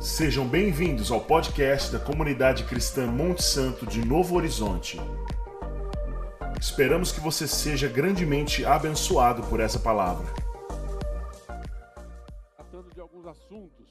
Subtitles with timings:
[0.00, 4.98] Sejam bem-vindos ao podcast da comunidade cristã Monte Santo de Novo Horizonte.
[6.58, 10.26] Esperamos que você seja grandemente abençoado por essa palavra.
[12.56, 13.90] Tratando de alguns assuntos.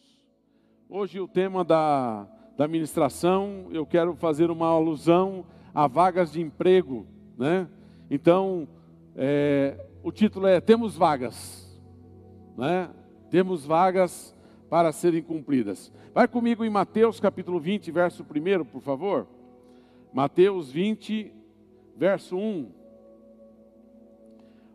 [0.90, 2.26] Hoje o tema da,
[2.58, 5.46] da ministração, eu quero fazer uma alusão
[5.76, 7.06] a vagas de emprego,
[7.38, 7.68] né?
[8.10, 8.68] Então,
[9.16, 11.80] é, o título é Temos Vagas,
[12.58, 12.90] né?
[13.30, 14.36] Temos vagas
[14.70, 15.92] para serem cumpridas.
[16.14, 19.28] Vai comigo em Mateus capítulo 20, verso 1, por favor.
[20.14, 21.34] Mateus 20,
[21.98, 22.72] verso 1.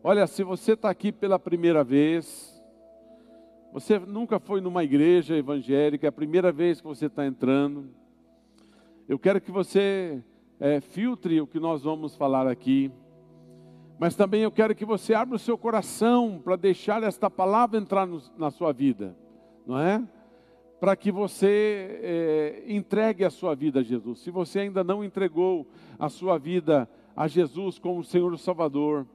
[0.02, 2.60] Olha, se você está aqui pela primeira vez,
[3.72, 7.88] você nunca foi numa igreja evangélica, é a primeira vez que você está entrando,
[9.08, 10.22] eu quero que você
[10.58, 12.90] é, filtre o que nós vamos falar aqui,
[13.98, 18.06] mas também eu quero que você abra o seu coração para deixar esta palavra entrar
[18.06, 19.16] no, na sua vida
[19.66, 20.02] não é?
[20.78, 24.20] Para que você é, entregue a sua vida a Jesus.
[24.20, 25.66] Se você ainda não entregou
[25.98, 29.06] a sua vida a Jesus como Senhor Salvador,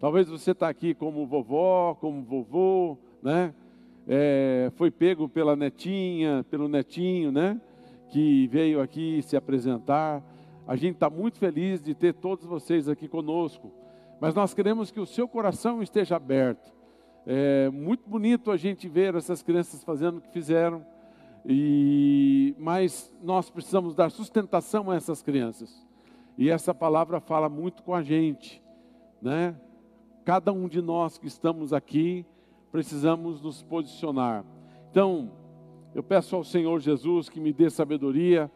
[0.00, 3.54] talvez você está aqui como vovó, como vovô, né?
[4.06, 7.60] É, foi pego pela netinha, pelo netinho, né?
[8.08, 10.22] Que veio aqui se apresentar.
[10.66, 13.70] A gente está muito feliz de ter todos vocês aqui conosco.
[14.18, 16.77] Mas nós queremos que o seu coração esteja aberto
[17.30, 20.82] é muito bonito a gente ver essas crianças fazendo o que fizeram,
[21.44, 25.86] e, mas nós precisamos dar sustentação a essas crianças.
[26.38, 28.62] E essa palavra fala muito com a gente,
[29.20, 29.54] né?
[30.24, 32.24] Cada um de nós que estamos aqui
[32.72, 34.42] precisamos nos posicionar.
[34.90, 35.30] Então,
[35.94, 38.50] eu peço ao Senhor Jesus que me dê sabedoria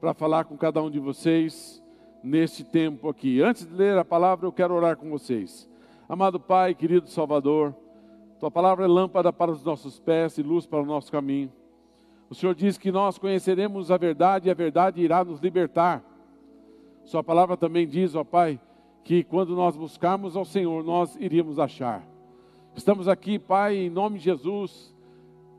[0.00, 1.80] para falar com cada um de vocês
[2.24, 3.40] neste tempo aqui.
[3.40, 5.70] Antes de ler a palavra, eu quero orar com vocês.
[6.08, 7.85] Amado Pai, querido Salvador,
[8.38, 11.50] tua palavra é lâmpada para os nossos pés e luz para o nosso caminho.
[12.28, 16.04] O Senhor diz que nós conheceremos a verdade e a verdade irá nos libertar.
[17.04, 18.60] Sua palavra também diz, ó Pai,
[19.04, 22.06] que quando nós buscarmos ao Senhor, nós iríamos achar.
[22.74, 24.94] Estamos aqui, Pai, em nome de Jesus,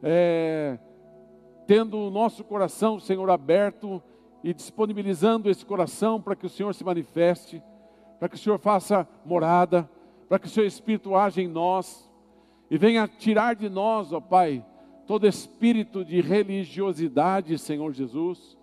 [0.03, 0.78] é,
[1.66, 4.03] tendo o nosso coração, Senhor, aberto
[4.44, 7.63] e disponibilizando esse coração para que o Senhor se manifeste,
[8.19, 9.90] para que o Senhor faça morada,
[10.29, 12.06] para que o Seu Espírito age em nós
[12.69, 14.63] e venha tirar de nós, ó Pai,
[15.05, 18.57] todo espírito de religiosidade, Senhor Jesus,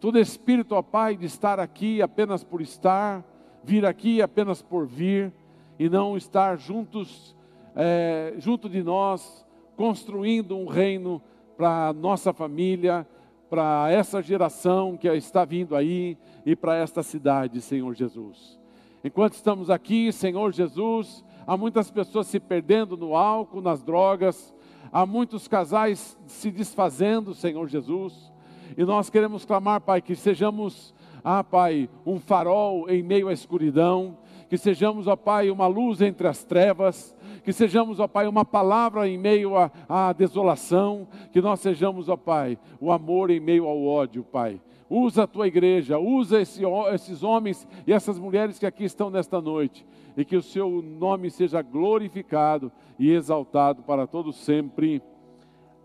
[0.00, 3.24] todo espírito, ó Pai, de estar aqui apenas por estar,
[3.64, 5.32] vir aqui apenas por vir,
[5.78, 7.36] e não estar juntos,
[7.74, 9.44] é, junto de nós,
[9.76, 11.20] construindo um reino
[11.56, 13.06] para a nossa família,
[13.48, 18.58] para essa geração que está vindo aí e para esta cidade, Senhor Jesus.
[19.04, 24.54] Enquanto estamos aqui, Senhor Jesus, há muitas pessoas se perdendo no álcool, nas drogas,
[24.92, 28.32] há muitos casais se desfazendo, Senhor Jesus.
[28.76, 34.18] E nós queremos clamar, Pai, que sejamos, ah, Pai, um farol em meio à escuridão,
[34.48, 39.08] que sejamos, ó Pai, uma luz entre as trevas, que sejamos, ó Pai, uma palavra
[39.08, 43.84] em meio à, à desolação, que nós sejamos, ó Pai, o amor em meio ao
[43.84, 44.60] ódio, Pai.
[44.88, 46.62] Usa a tua igreja, usa esse,
[46.94, 49.84] esses homens e essas mulheres que aqui estão nesta noite,
[50.16, 55.02] e que o seu nome seja glorificado e exaltado para todos sempre.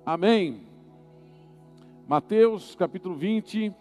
[0.06, 0.68] Amém.
[2.08, 3.74] Mateus capítulo 20,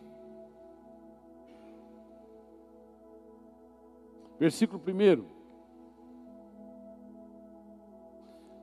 [4.39, 5.41] versículo 1.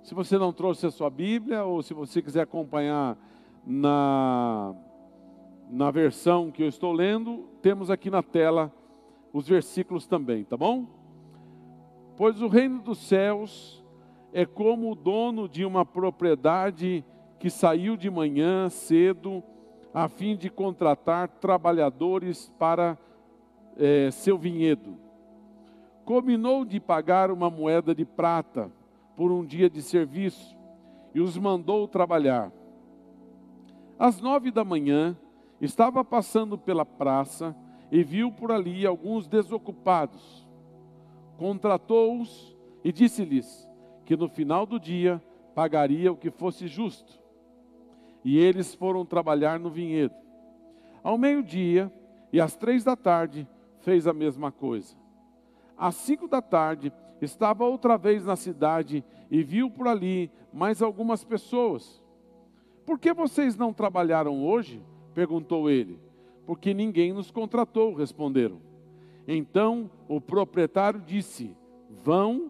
[0.04, 3.18] Se você não trouxe a sua Bíblia, ou se você quiser acompanhar
[3.66, 4.74] na,
[5.70, 8.74] na versão que eu estou lendo, temos aqui na tela
[9.34, 10.97] os versículos também, tá bom?
[12.18, 13.86] Pois o reino dos céus
[14.34, 17.06] é como o dono de uma propriedade
[17.38, 19.44] que saiu de manhã cedo
[19.94, 22.98] a fim de contratar trabalhadores para
[23.78, 24.98] é, seu vinhedo.
[26.06, 28.72] Combinou de pagar uma moeda de prata
[29.16, 30.58] por um dia de serviço
[31.14, 32.52] e os mandou trabalhar.
[34.00, 35.16] Às nove da manhã,
[35.62, 37.56] estava passando pela praça
[37.92, 40.47] e viu por ali alguns desocupados
[41.38, 43.68] contratou-os e disse-lhes
[44.06, 45.22] que no final do dia
[45.54, 47.20] pagaria o que fosse justo.
[48.24, 50.16] E eles foram trabalhar no vinhedo.
[51.04, 51.92] Ao meio-dia
[52.34, 53.48] e às três da tarde
[53.80, 54.96] fez a mesma coisa.
[55.78, 56.92] Às cinco da tarde
[57.22, 62.04] estava outra vez na cidade e viu por ali mais algumas pessoas.
[62.86, 64.84] Por que vocês não trabalharam hoje?
[65.14, 66.00] perguntou ele.
[66.46, 68.67] Porque ninguém nos contratou, responderam.
[69.28, 71.56] Então o proprietário disse:
[71.90, 72.50] Vão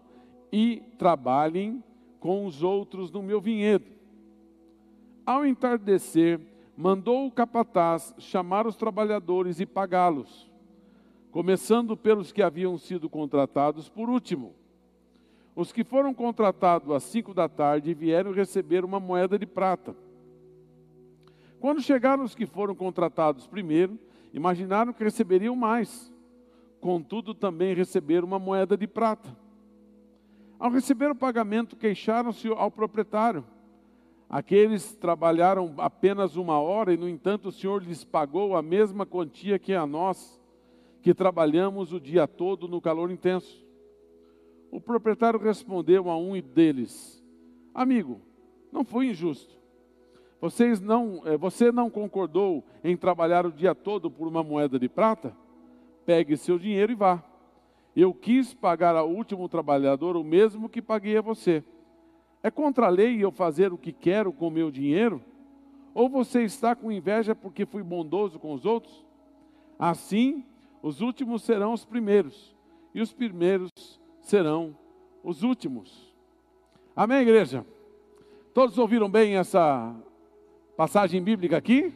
[0.52, 1.82] e trabalhem
[2.20, 3.86] com os outros no meu vinhedo.
[5.26, 6.40] Ao entardecer,
[6.76, 10.50] mandou o capataz chamar os trabalhadores e pagá-los,
[11.30, 14.54] começando pelos que haviam sido contratados por último.
[15.54, 19.96] Os que foram contratados às cinco da tarde vieram receber uma moeda de prata.
[21.58, 23.98] Quando chegaram os que foram contratados primeiro,
[24.32, 26.12] imaginaram que receberiam mais.
[26.80, 29.36] Contudo, também receberam uma moeda de prata.
[30.58, 33.44] Ao receber o pagamento, queixaram-se ao proprietário.
[34.28, 39.58] Aqueles trabalharam apenas uma hora e, no entanto, o Senhor lhes pagou a mesma quantia
[39.58, 40.40] que a nós,
[41.00, 43.64] que trabalhamos o dia todo no calor intenso.
[44.70, 47.24] O proprietário respondeu a um deles:
[47.72, 48.20] Amigo,
[48.70, 49.56] não foi injusto.
[50.40, 54.88] Vocês não, eh, você não concordou em trabalhar o dia todo por uma moeda de
[54.88, 55.34] prata?
[56.08, 57.22] Pegue seu dinheiro e vá.
[57.94, 61.62] Eu quis pagar ao último trabalhador o mesmo que paguei a você.
[62.42, 65.22] É contra a lei eu fazer o que quero com o meu dinheiro?
[65.92, 69.04] Ou você está com inveja porque fui bondoso com os outros?
[69.78, 70.46] Assim,
[70.82, 72.56] os últimos serão os primeiros,
[72.94, 73.70] e os primeiros
[74.22, 74.74] serão
[75.22, 76.16] os últimos.
[76.96, 77.66] Amém, igreja?
[78.54, 79.94] Todos ouviram bem essa
[80.74, 81.92] passagem bíblica aqui?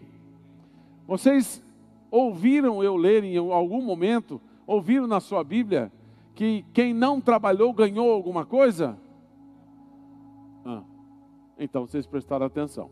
[1.06, 1.64] Vocês
[2.12, 5.90] ouviram eu ler em algum momento, ouviram na sua Bíblia,
[6.34, 8.98] que quem não trabalhou ganhou alguma coisa?
[10.62, 10.82] Ah,
[11.58, 12.90] então vocês prestaram atenção.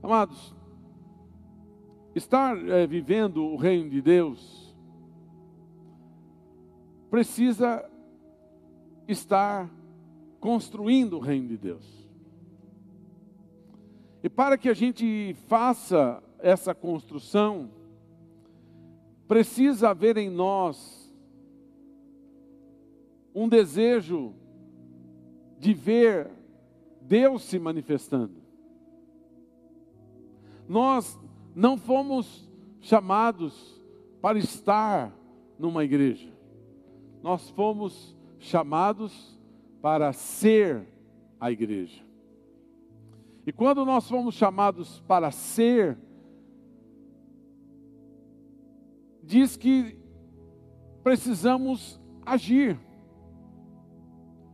[0.00, 0.54] Amados,
[2.14, 4.72] estar é, vivendo o reino de Deus
[7.10, 7.84] precisa
[9.08, 9.68] estar
[10.38, 12.08] construindo o reino de Deus.
[14.22, 17.70] E para que a gente faça essa construção,
[19.26, 21.12] precisa haver em nós
[23.34, 24.34] um desejo
[25.58, 26.30] de ver
[27.00, 28.42] Deus se manifestando.
[30.68, 31.18] Nós
[31.54, 32.48] não fomos
[32.80, 33.80] chamados
[34.20, 35.12] para estar
[35.58, 36.34] numa igreja
[37.24, 39.40] nós fomos chamados
[39.80, 40.86] para ser
[41.40, 42.04] a igreja.
[43.46, 45.96] E quando nós fomos chamados para ser,
[49.24, 49.98] diz que
[51.02, 52.78] precisamos agir,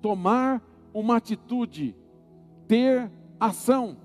[0.00, 0.62] tomar
[0.92, 1.96] uma atitude,
[2.66, 3.96] ter ação.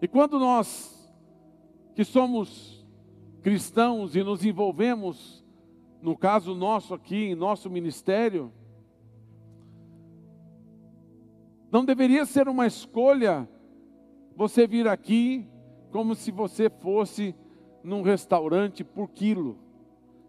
[0.00, 1.12] E quando nós,
[1.94, 2.86] que somos
[3.42, 5.44] cristãos e nos envolvemos
[6.00, 8.52] no caso nosso aqui, em nosso ministério,
[11.70, 13.48] não deveria ser uma escolha
[14.34, 15.46] você vir aqui
[15.90, 17.34] como se você fosse
[17.82, 19.58] num restaurante por quilo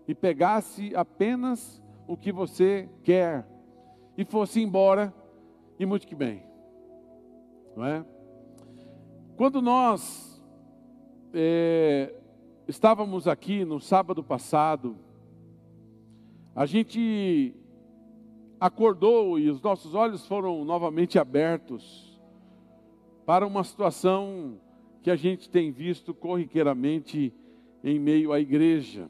[0.07, 3.48] e pegasse apenas o que você quer
[4.18, 5.13] e fosse embora
[5.80, 6.44] e muito que bem,
[7.75, 8.06] não é?
[9.36, 10.44] Quando nós
[11.33, 12.13] é,
[12.68, 14.98] estávamos aqui no sábado passado,
[16.56, 17.56] a gente
[18.59, 22.19] acordou e os nossos olhos foram novamente abertos
[23.25, 24.59] para uma situação
[25.01, 27.33] que a gente tem visto corriqueiramente
[27.83, 29.10] em meio à igreja.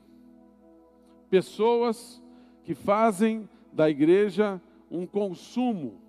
[1.30, 2.22] Pessoas
[2.64, 6.02] que fazem da igreja um consumo.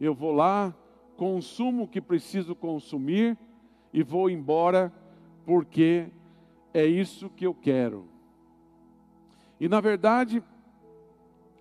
[0.00, 0.74] Eu vou lá,
[1.16, 3.38] consumo o que preciso consumir
[3.92, 4.92] e vou embora
[5.44, 6.08] porque
[6.74, 8.08] é isso que eu quero.
[9.58, 10.42] E na verdade,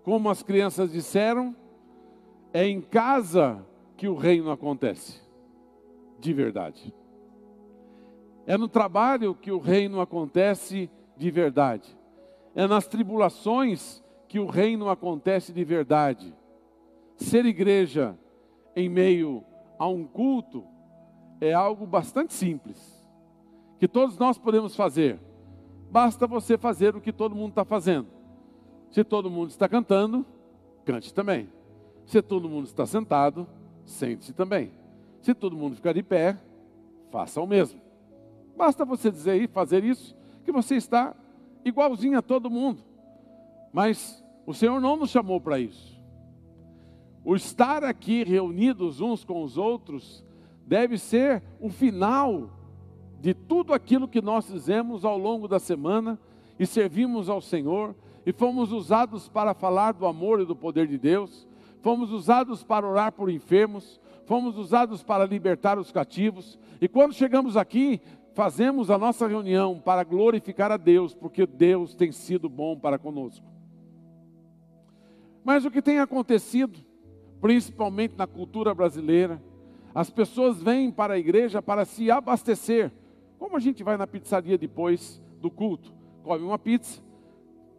[0.04, 1.56] como as crianças disseram,
[2.52, 3.66] é em casa
[3.96, 5.22] que o reino acontece,
[6.20, 6.94] de verdade.
[8.48, 11.98] É no trabalho que o reino acontece de verdade.
[12.54, 16.34] É nas tribulações que o reino acontece de verdade.
[17.16, 18.18] Ser igreja
[18.76, 19.44] em meio
[19.80, 20.66] a um culto
[21.40, 23.08] é algo bastante simples,
[23.80, 25.20] que todos nós podemos fazer.
[25.92, 28.08] Basta você fazer o que todo mundo está fazendo.
[28.92, 30.26] Se todo mundo está cantando,
[30.86, 31.50] cante também.
[32.06, 33.48] Se todo mundo está sentado,
[33.84, 34.72] sente-se também.
[35.22, 36.38] Se todo mundo ficar de pé,
[37.12, 37.85] faça o mesmo.
[38.56, 41.16] Basta você dizer e fazer isso, que você está
[41.64, 42.82] igualzinho a todo mundo.
[43.74, 45.96] Mas o Senhor não nos chamou para isso.
[47.24, 50.24] O estar aqui reunidos uns com os outros
[50.66, 52.52] deve ser o final
[53.20, 56.20] de tudo aquilo que nós fizemos ao longo da semana
[56.60, 57.96] e servimos ao Senhor
[58.26, 61.48] e fomos usados para falar do amor e do poder de Deus,
[61.82, 67.56] fomos usados para orar por enfermos, fomos usados para libertar os cativos, e quando chegamos
[67.56, 68.02] aqui,
[68.36, 73.48] fazemos a nossa reunião para glorificar a Deus, porque Deus tem sido bom para conosco.
[75.44, 76.78] Mas o que tem acontecido,
[77.42, 79.42] principalmente na cultura brasileira,
[79.96, 82.92] As pessoas vêm para a igreja para se abastecer.
[83.40, 85.94] Como a gente vai na pizzaria depois do culto?
[86.22, 87.02] Come uma pizza,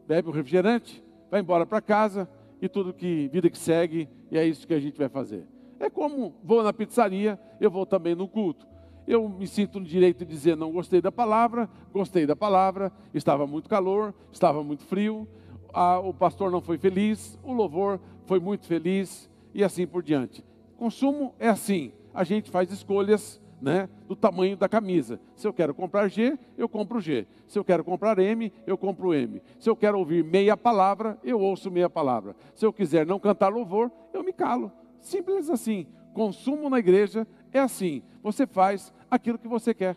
[0.09, 2.27] bebe um refrigerante, vai embora para casa
[2.63, 5.47] e tudo que vida que segue, e é isso que a gente vai fazer.
[5.79, 8.67] É como vou na pizzaria, eu vou também no culto.
[9.07, 13.47] Eu me sinto no direito de dizer não gostei da palavra, gostei da palavra, estava
[13.47, 15.29] muito calor, estava muito frio,
[15.73, 20.45] a, o pastor não foi feliz, o louvor foi muito feliz e assim por diante.
[20.77, 25.21] Consumo é assim, a gente faz escolhas né, do tamanho da camisa.
[25.35, 27.27] Se eu quero comprar G, eu compro G.
[27.47, 29.43] Se eu quero comprar M, eu compro M.
[29.59, 32.35] Se eu quero ouvir meia palavra, eu ouço meia palavra.
[32.55, 34.73] Se eu quiser não cantar louvor, eu me calo.
[35.01, 35.87] Simples assim.
[36.13, 38.03] Consumo na igreja é assim.
[38.23, 39.97] Você faz aquilo que você quer.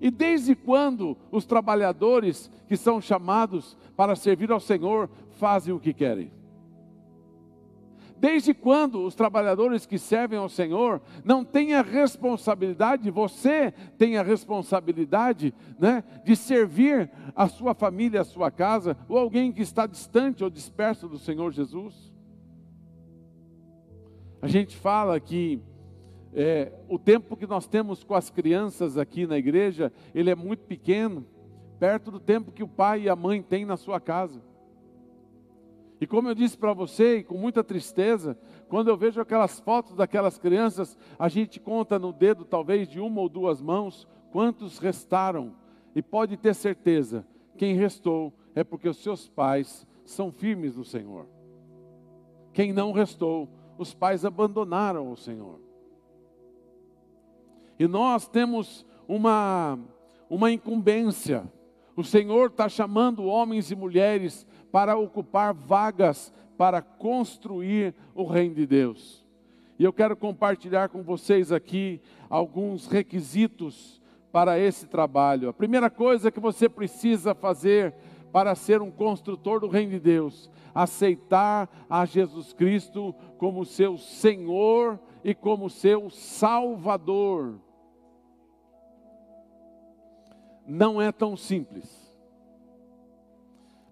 [0.00, 5.92] E desde quando os trabalhadores que são chamados para servir ao Senhor fazem o que
[5.92, 6.30] querem?
[8.20, 14.24] Desde quando os trabalhadores que servem ao Senhor não têm a responsabilidade, você tem a
[14.24, 20.42] responsabilidade né, de servir a sua família, a sua casa, ou alguém que está distante
[20.42, 22.07] ou disperso do Senhor Jesus?
[24.40, 25.60] A gente fala que
[26.32, 30.64] é, o tempo que nós temos com as crianças aqui na igreja, ele é muito
[30.64, 31.26] pequeno,
[31.78, 34.40] perto do tempo que o pai e a mãe têm na sua casa.
[36.00, 39.96] E como eu disse para você, e com muita tristeza, quando eu vejo aquelas fotos
[39.96, 45.56] daquelas crianças, a gente conta no dedo, talvez de uma ou duas mãos, quantos restaram.
[45.96, 47.26] E pode ter certeza,
[47.56, 51.26] quem restou é porque os seus pais são firmes no Senhor.
[52.52, 55.60] Quem não restou, os pais abandonaram o Senhor.
[57.78, 59.78] E nós temos uma,
[60.28, 61.50] uma incumbência.
[61.96, 68.66] O Senhor está chamando homens e mulheres para ocupar vagas para construir o reino de
[68.66, 69.24] Deus.
[69.78, 75.48] E eu quero compartilhar com vocês aqui alguns requisitos para esse trabalho.
[75.48, 77.94] A primeira coisa que você precisa fazer
[78.32, 85.00] para ser um construtor do reino de Deus, aceitar a Jesus Cristo como seu Senhor
[85.24, 87.58] e como seu Salvador.
[90.64, 92.06] Não é tão simples.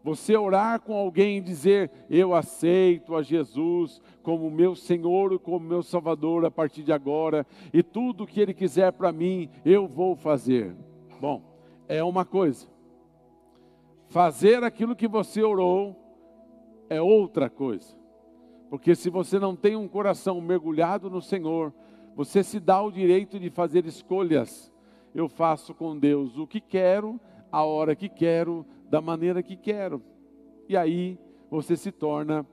[0.05, 5.67] Você orar com alguém e dizer: Eu aceito a Jesus como meu Senhor e como
[5.67, 10.15] meu Salvador a partir de agora, e tudo que Ele quiser para mim, eu vou
[10.15, 10.77] fazer.
[11.21, 11.43] Bom,
[11.89, 12.69] é uma coisa.
[14.07, 16.06] Fazer aquilo que você orou
[16.89, 17.97] é outra coisa.
[18.69, 21.73] Porque se você não tem um coração mergulhado no Senhor,
[22.15, 24.73] você se dá o direito de fazer escolhas.
[25.15, 30.03] Eu faço com Deus o que quero, a hora que quero, da maneira que quero.
[30.69, 31.19] E aí
[31.51, 32.47] você se torna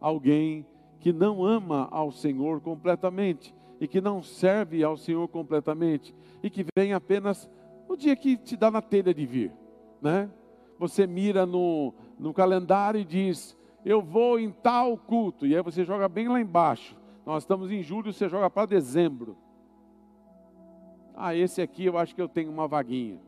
[0.00, 0.66] alguém
[1.00, 6.64] que não ama ao Senhor completamente e que não serve ao Senhor completamente e que
[6.76, 7.48] vem apenas
[7.88, 9.52] no dia que te dá na telha de vir,
[10.00, 10.30] né?
[10.78, 13.56] Você mira no, no calendário e diz:
[13.88, 16.94] Eu vou em tal culto, e aí você joga bem lá embaixo.
[17.24, 19.34] Nós estamos em julho, você joga para dezembro.
[21.16, 23.18] Ah, esse aqui eu acho que eu tenho uma vaguinha.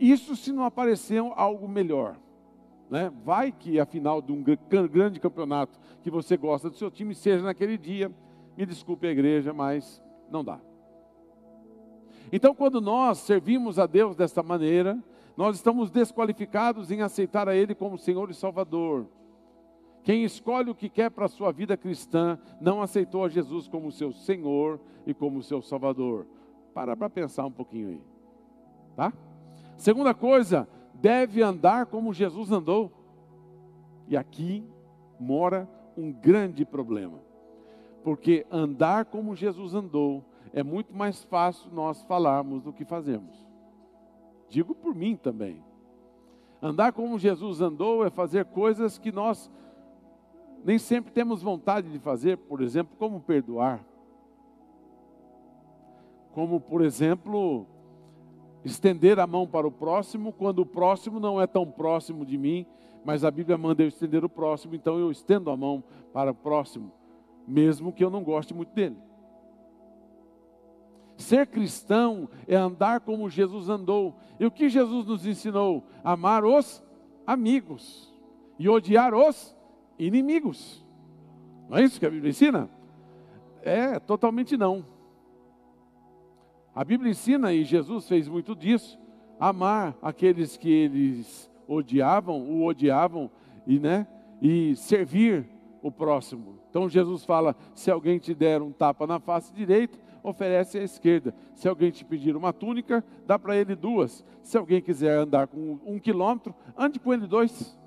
[0.00, 2.16] Isso se não aparecer algo melhor.
[2.88, 3.12] Né?
[3.26, 4.42] Vai que a final de um
[4.90, 8.10] grande campeonato que você gosta do seu time seja naquele dia.
[8.56, 10.58] Me desculpe a igreja, mas não dá.
[12.32, 14.98] Então, quando nós servimos a Deus desta maneira,
[15.36, 19.06] nós estamos desqualificados em aceitar a Ele como Senhor e Salvador.
[20.04, 23.90] Quem escolhe o que quer para a sua vida cristã não aceitou a Jesus como
[23.90, 26.26] seu Senhor e como seu Salvador.
[26.74, 28.02] Para para pensar um pouquinho aí,
[28.94, 29.12] tá?
[29.78, 32.92] Segunda coisa, deve andar como Jesus andou.
[34.06, 34.62] E aqui
[35.18, 37.18] mora um grande problema.
[38.02, 43.34] Porque andar como Jesus andou é muito mais fácil nós falarmos do que fazemos.
[44.50, 45.64] Digo por mim também.
[46.60, 49.50] Andar como Jesus andou é fazer coisas que nós
[50.64, 53.84] nem sempre temos vontade de fazer, por exemplo, como perdoar.
[56.32, 57.66] Como, por exemplo,
[58.64, 62.66] estender a mão para o próximo quando o próximo não é tão próximo de mim,
[63.04, 66.34] mas a Bíblia manda eu estender o próximo, então eu estendo a mão para o
[66.34, 66.90] próximo,
[67.46, 68.96] mesmo que eu não goste muito dele.
[71.16, 74.16] Ser cristão é andar como Jesus andou.
[74.40, 75.84] E o que Jesus nos ensinou?
[76.02, 76.82] Amar os
[77.24, 78.12] amigos
[78.58, 79.53] e odiar os
[79.98, 80.84] inimigos.
[81.68, 82.68] Não é isso que a Bíblia ensina?
[83.62, 84.84] É, totalmente não.
[86.74, 88.98] A Bíblia ensina, e Jesus fez muito disso,
[89.38, 93.30] amar aqueles que eles odiavam, o odiavam,
[93.66, 94.06] e, né,
[94.42, 95.48] e servir
[95.82, 96.58] o próximo.
[96.68, 101.34] Então Jesus fala: se alguém te der um tapa na face direita, oferece à esquerda.
[101.54, 104.24] Se alguém te pedir uma túnica, dá para ele duas.
[104.42, 107.78] Se alguém quiser andar com um quilômetro, ande com ele dois.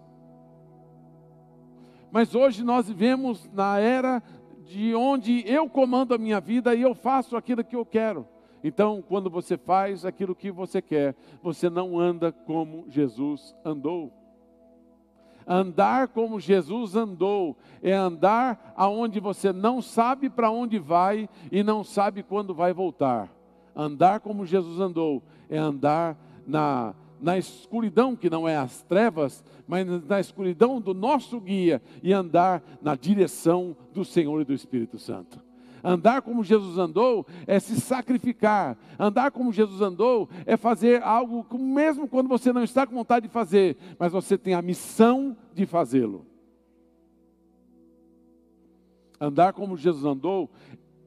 [2.11, 4.21] Mas hoje nós vivemos na era
[4.65, 8.27] de onde eu comando a minha vida e eu faço aquilo que eu quero.
[8.63, 14.11] Então, quando você faz aquilo que você quer, você não anda como Jesus andou.
[15.47, 21.83] Andar como Jesus andou é andar aonde você não sabe para onde vai e não
[21.83, 23.31] sabe quando vai voltar.
[23.73, 29.85] Andar como Jesus andou é andar na, na escuridão, que não é as trevas, mas
[30.05, 35.45] na escuridão do nosso guia e andar na direção do Senhor e do Espírito Santo.
[35.83, 38.77] Andar como Jesus andou é se sacrificar.
[38.99, 43.33] Andar como Jesus andou é fazer algo, mesmo quando você não está com vontade de
[43.33, 46.25] fazer, mas você tem a missão de fazê-lo.
[49.19, 50.49] Andar como Jesus andou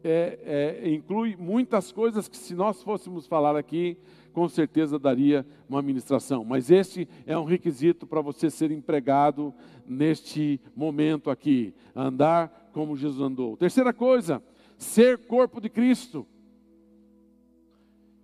[0.03, 3.97] é, é, inclui muitas coisas que, se nós fôssemos falar aqui,
[4.33, 6.45] com certeza daria uma ministração.
[6.45, 9.55] Mas este é um requisito para você ser empregado
[9.87, 11.75] neste momento aqui.
[11.95, 13.57] Andar como Jesus andou.
[13.57, 14.43] Terceira coisa,
[14.79, 16.27] ser corpo de Cristo.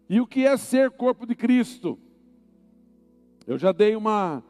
[0.09, 1.99] E o que é ser corpo de Cristo?
[3.47, 4.43] Eu já dei uma,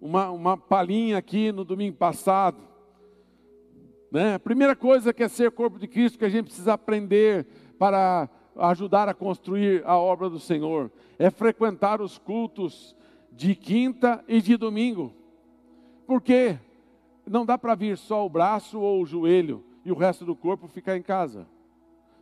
[0.00, 2.58] uma, uma palhinha aqui no domingo passado.
[4.10, 4.34] Né?
[4.34, 7.46] A primeira coisa que é ser corpo de Cristo, que a gente precisa aprender
[7.78, 12.96] para ajudar a construir a obra do Senhor, é frequentar os cultos
[13.32, 15.12] de quinta e de domingo.
[16.06, 16.58] Porque
[17.26, 20.68] não dá para vir só o braço ou o joelho e o resto do corpo
[20.68, 21.46] ficar em casa.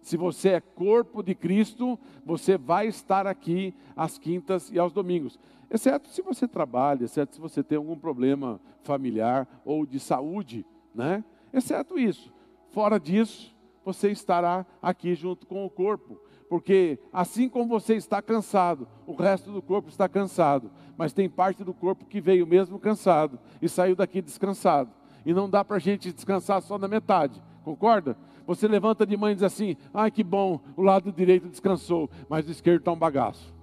[0.01, 5.39] Se você é corpo de Cristo, você vai estar aqui às quintas e aos domingos.
[5.71, 11.25] Exceto se você trabalha, exceto se você tem algum problema familiar ou de saúde, né?
[11.55, 12.33] Exceto isso.
[12.71, 16.21] Fora disso, você estará aqui junto com o corpo.
[16.49, 20.71] Porque assim como você está cansado, o resto do corpo está cansado.
[20.97, 24.91] Mas tem parte do corpo que veio mesmo cansado e saiu daqui descansado.
[25.25, 27.41] E não dá para a gente descansar só na metade.
[27.63, 28.19] Concorda?
[28.47, 32.47] Você levanta de manhã e diz assim: ai que bom, o lado direito descansou, mas
[32.47, 33.55] o esquerdo está um bagaço.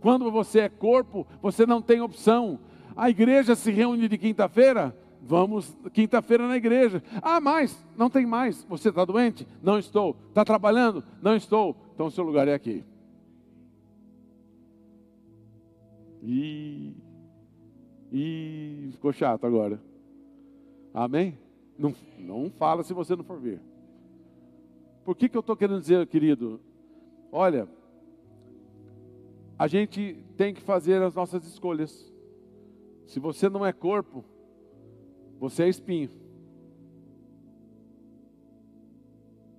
[0.00, 2.60] Quando você é corpo, você não tem opção.
[2.96, 7.02] A igreja se reúne de quinta-feira, vamos quinta-feira na igreja.
[7.20, 8.64] Ah, mais, não tem mais.
[8.64, 9.46] Você está doente?
[9.62, 10.16] Não estou.
[10.28, 11.02] Está trabalhando?
[11.20, 11.76] Não estou.
[11.94, 12.84] Então seu lugar é aqui.
[16.22, 16.94] E,
[18.12, 19.80] e ficou chato agora.
[20.94, 21.38] Amém?
[21.78, 23.60] Não, não fala se você não for ver.
[25.04, 26.60] Por que, que eu estou querendo dizer, querido?
[27.30, 27.68] Olha,
[29.58, 32.12] a gente tem que fazer as nossas escolhas.
[33.06, 34.24] Se você não é corpo,
[35.38, 36.10] você é espinho.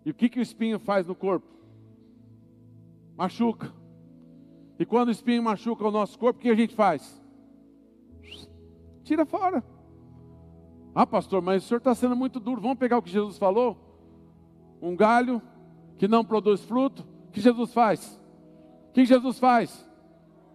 [0.06, 1.46] E o que, que o espinho faz no corpo?
[3.18, 3.74] Machuca.
[4.80, 7.22] E quando o espinho machuca o nosso corpo, o que a gente faz?
[9.04, 9.64] Tira fora.
[10.94, 12.62] Ah, pastor, mas o senhor está sendo muito duro.
[12.62, 13.78] Vamos pegar o que Jesus falou?
[14.82, 15.42] Um galho
[15.98, 18.20] que não produz fruto, o que Jesus faz?
[18.90, 19.88] O que Jesus faz?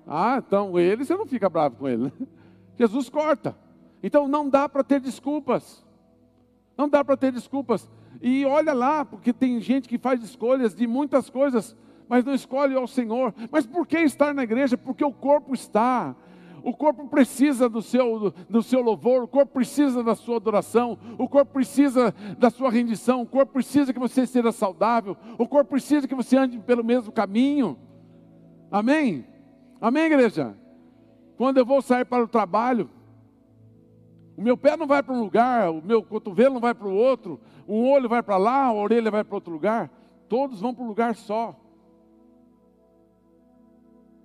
[0.06, 2.12] Ah, então ele, você não fica bravo com ele, né?
[2.76, 3.56] Jesus corta.
[4.02, 5.84] Então não dá para ter desculpas.
[6.76, 7.88] Não dá para ter desculpas.
[8.20, 11.76] E olha lá, porque tem gente que faz escolhas de muitas coisas,
[12.08, 13.34] mas não escolhe ao Senhor.
[13.50, 14.76] Mas por que estar na igreja?
[14.76, 16.14] Porque o corpo está.
[16.64, 21.28] O corpo precisa do seu, do seu louvor, o corpo precisa da sua adoração, o
[21.28, 26.06] corpo precisa da sua rendição, o corpo precisa que você seja saudável, o corpo precisa
[26.06, 27.76] que você ande pelo mesmo caminho.
[28.70, 29.26] Amém?
[29.80, 30.56] Amém, igreja?
[31.36, 32.88] Quando eu vou sair para o trabalho,
[34.36, 36.94] o meu pé não vai para um lugar, o meu cotovelo não vai para o
[36.94, 39.90] outro, um olho vai para lá, a orelha vai para outro lugar,
[40.28, 41.58] todos vão para um lugar só.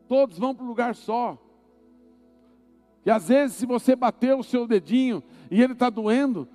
[0.07, 1.37] Todos vão para um lugar só.
[3.05, 6.47] E às vezes, se você bater o seu dedinho e ele está doendo,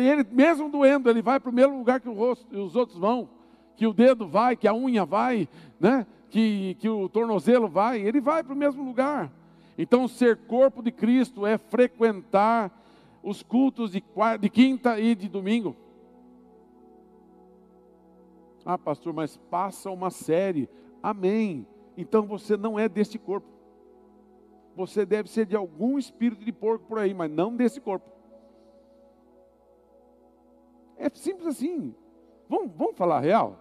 [0.00, 3.28] ele mesmo doendo, ele vai para o mesmo lugar que o rosto, os outros vão,
[3.76, 5.48] que o dedo vai, que a unha vai,
[5.80, 6.06] né?
[6.30, 9.30] que, que o tornozelo vai, ele vai para o mesmo lugar.
[9.76, 12.70] Então, ser corpo de Cristo é frequentar
[13.22, 14.02] os cultos de,
[14.40, 15.76] de quinta e de domingo.
[18.64, 20.68] Ah, pastor, mas passa uma série.
[21.02, 21.66] Amém.
[21.96, 23.52] Então você não é deste corpo
[24.74, 28.10] você deve ser de algum espírito de porco por aí, mas não desse corpo.
[30.96, 31.94] É simples assim.
[32.48, 33.58] Vamos, vamos falar real?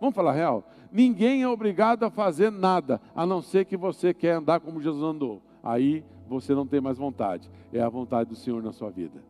[0.00, 0.64] Vamos falar real?
[0.92, 5.02] Ninguém é obrigado a fazer nada, a não ser que você quer andar como Jesus
[5.02, 5.42] andou.
[5.62, 7.50] Aí você não tem mais vontade.
[7.72, 9.22] É a vontade do Senhor na sua vida.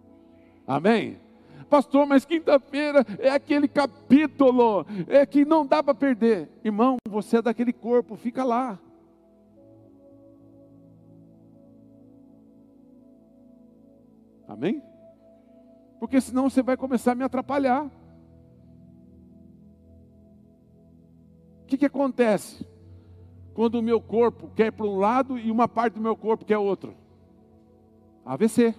[0.67, 1.19] Amém?
[1.69, 6.49] Pastor, mas quinta-feira é aquele capítulo é que não dá para perder.
[6.65, 8.79] Irmão, você é daquele corpo, fica lá.
[14.47, 14.83] Amém?
[15.99, 17.91] Porque senão você vai começar a me atrapalhar.
[21.63, 22.67] O que, que acontece?
[23.55, 26.59] Quando o meu corpo quer para um lado e uma parte do meu corpo quer
[26.59, 26.95] outro.
[28.25, 28.75] AVC.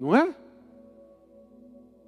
[0.00, 0.34] Não é?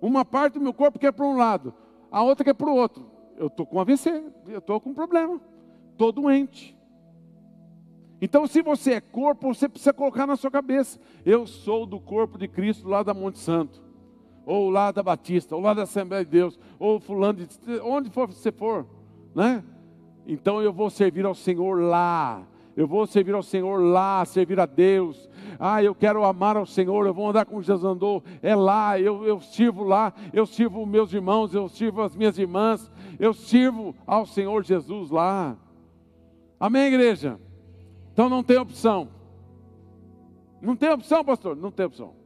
[0.00, 1.72] Uma parte do meu corpo quer para um lado,
[2.10, 3.06] a outra quer para o outro.
[3.36, 5.40] Eu estou com AVC, eu estou com problema,
[5.92, 6.76] estou doente.
[8.20, 12.36] Então, se você é corpo, você precisa colocar na sua cabeça: eu sou do corpo
[12.36, 13.82] de Cristo lá da Monte Santo,
[14.46, 18.26] ou lá da Batista, ou lá da Assembleia de Deus, ou fulano de onde for
[18.26, 18.86] você for,
[19.34, 19.64] né?
[20.26, 22.46] Então eu vou servir ao Senhor lá.
[22.76, 25.28] Eu vou servir ao Senhor lá, servir a Deus.
[25.60, 28.22] Ah, eu quero amar ao Senhor, eu vou andar como Jesus andou.
[28.42, 32.90] É lá, eu, eu sirvo lá, eu sirvo meus irmãos, eu sirvo as minhas irmãs,
[33.18, 35.56] eu sirvo ao Senhor Jesus lá.
[36.58, 37.38] Amém, igreja?
[38.12, 39.08] Então não tem opção.
[40.60, 41.54] Não tem opção, pastor?
[41.54, 42.23] Não tem opção.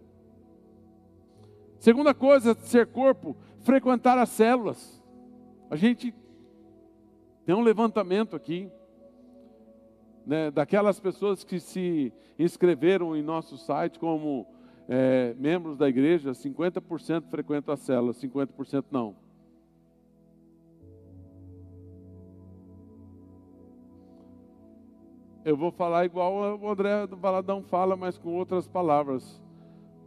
[1.79, 5.03] Segunda coisa, ser corpo, frequentar as células.
[5.71, 6.15] A gente
[7.45, 8.71] tem um levantamento aqui
[10.27, 14.47] né, daquelas pessoas que se inscreveram em nosso site como
[14.89, 19.17] é, membros da igreja, 50% frequentam a célula, 50% não.
[25.45, 29.41] Eu vou falar igual o André do Baladão fala, mas com outras palavras.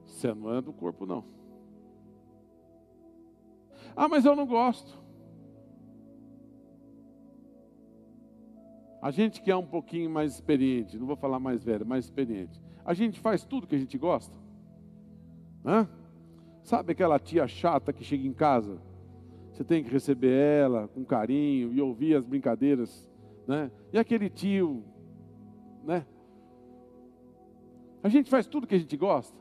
[0.06, 1.41] Você não é do corpo, não.
[3.96, 5.02] Ah, mas eu não gosto.
[9.02, 12.62] A gente que é um pouquinho mais experiente, não vou falar mais velho, mais experiente,
[12.86, 14.36] a gente faz tudo que a gente gosta.
[15.66, 15.90] Hã?
[16.62, 18.80] Sabe aquela tia chata que chega em casa?
[19.52, 23.10] Você tem que receber ela com carinho e ouvir as brincadeiras,
[23.48, 23.72] né?
[23.92, 24.84] E aquele tio,
[25.84, 26.06] né?
[28.04, 29.38] A gente faz tudo que a gente gosta?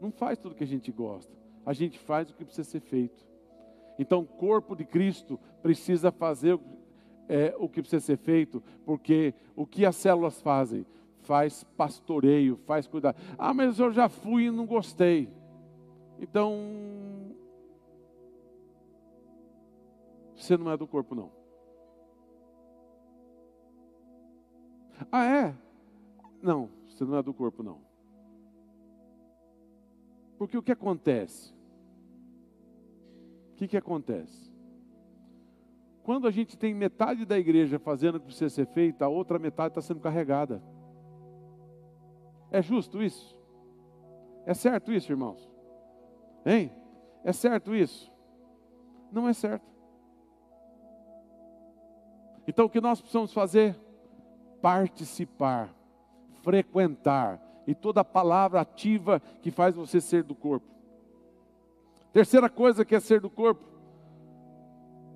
[0.00, 1.39] Não faz tudo que a gente gosta.
[1.64, 3.24] A gente faz o que precisa ser feito.
[3.98, 6.58] Então, o corpo de Cristo precisa fazer
[7.28, 10.86] é, o que precisa ser feito, porque o que as células fazem?
[11.20, 13.14] Faz pastoreio, faz cuidar.
[13.38, 15.28] Ah, mas eu já fui e não gostei.
[16.18, 16.56] Então,
[20.34, 21.30] você não é do corpo, não.
[25.12, 25.54] Ah, é?
[26.42, 27.89] Não, você não é do corpo, não.
[30.40, 31.52] Porque o que acontece?
[33.52, 34.50] O que, que acontece?
[36.02, 39.38] Quando a gente tem metade da igreja fazendo o que precisa ser feito, a outra
[39.38, 40.62] metade está sendo carregada.
[42.50, 43.38] É justo isso?
[44.46, 45.46] É certo isso, irmãos?
[46.46, 46.72] Hein?
[47.22, 48.10] É certo isso?
[49.12, 49.70] Não é certo.
[52.48, 53.78] Então o que nós precisamos fazer?
[54.62, 55.68] Participar,
[56.42, 57.38] frequentar,
[57.70, 60.66] e toda palavra ativa que faz você ser do corpo.
[62.12, 63.64] Terceira coisa que é ser do corpo,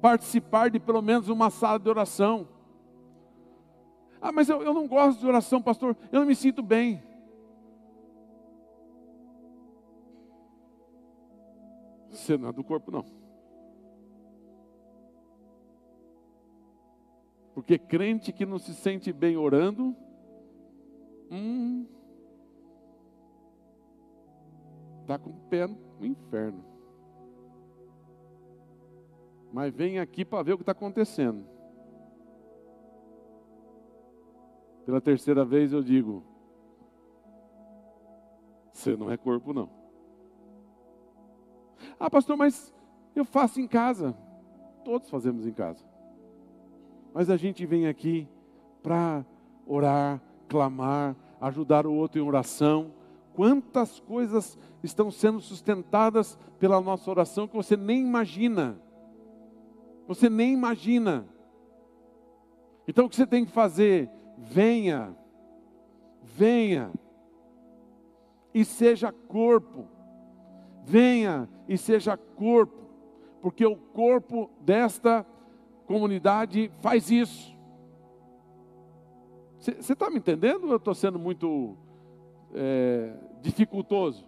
[0.01, 2.47] participar de pelo menos uma sala de oração.
[4.21, 7.03] Ah, mas eu, eu não gosto de oração, pastor, eu não me sinto bem.
[12.09, 13.05] Você não é do corpo, não.
[17.53, 19.97] Porque crente que não se sente bem orando,
[21.29, 21.87] hum,
[25.05, 26.75] está com o pé no inferno
[29.55, 31.47] mas vem aqui para ver o que está acontecendo.
[34.85, 36.25] Pela terceira vez eu digo:
[38.73, 39.71] você não é corpo, não.
[42.01, 42.75] Ah, pastor, mas
[43.15, 44.13] eu faço em casa.
[44.85, 45.85] Todos fazemos em casa.
[47.15, 48.29] Mas a gente vem aqui
[48.83, 49.25] para
[49.65, 52.91] orar, clamar, ajudar o outro em oração.
[53.35, 58.81] Quantas coisas estão sendo sustentadas pela nossa oração que você nem imagina.
[60.07, 61.27] Você nem imagina.
[62.87, 64.09] Então o que você tem que fazer?
[64.39, 65.17] Venha,
[66.23, 66.93] venha
[68.53, 69.89] e seja corpo.
[70.85, 72.91] Venha e seja corpo,
[73.41, 75.27] porque o corpo desta
[75.87, 77.55] comunidade faz isso.
[79.59, 81.75] Você está me entendendo ou eu estou sendo muito
[82.55, 83.13] é,
[83.43, 84.25] dificultoso?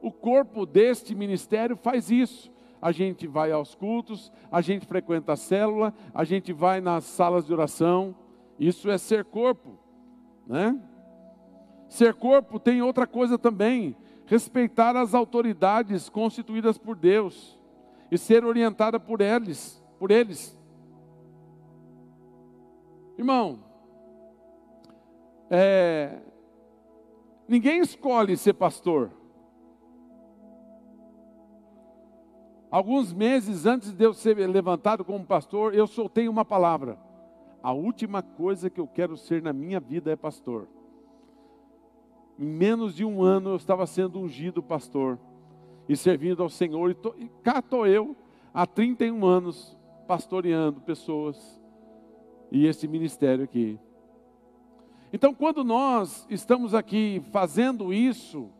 [0.00, 5.36] O corpo deste ministério faz isso a gente vai aos cultos, a gente frequenta a
[5.36, 8.14] célula, a gente vai nas salas de oração
[8.58, 9.78] Isso é ser corpo,
[10.46, 10.78] né?
[11.88, 17.58] Ser corpo tem outra coisa também, respeitar as autoridades constituídas por Deus
[18.10, 20.58] e ser orientada por eles, por eles.
[23.16, 23.60] Irmão,
[25.50, 26.18] é,
[27.48, 29.10] ninguém escolhe ser pastor.
[32.70, 36.98] Alguns meses antes de eu ser levantado como pastor, eu soltei uma palavra.
[37.62, 40.68] A última coisa que eu quero ser na minha vida é pastor.
[42.38, 45.18] Em menos de um ano eu estava sendo ungido pastor
[45.88, 46.90] e servindo ao Senhor.
[46.90, 48.14] E, tô, e cá estou eu,
[48.52, 51.60] há 31 anos, pastoreando pessoas
[52.52, 53.78] e esse ministério aqui.
[55.12, 58.50] Então, quando nós estamos aqui fazendo isso,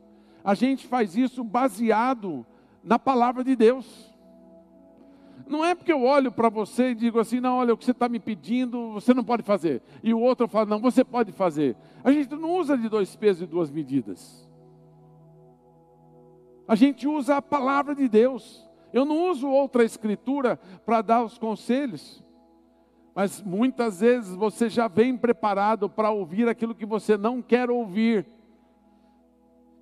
[0.42, 2.46] a gente faz isso baseado
[2.82, 4.14] na palavra de Deus.
[5.46, 7.90] Não é porque eu olho para você e digo assim, não, olha, o que você
[7.90, 9.82] está me pedindo, você não pode fazer.
[10.02, 11.76] E o outro fala, não, você pode fazer.
[12.02, 14.48] A gente não usa de dois pesos e duas medidas.
[16.66, 18.66] A gente usa a palavra de Deus.
[18.92, 22.22] Eu não uso outra escritura para dar os conselhos.
[23.18, 28.24] Mas muitas vezes você já vem preparado para ouvir aquilo que você não quer ouvir.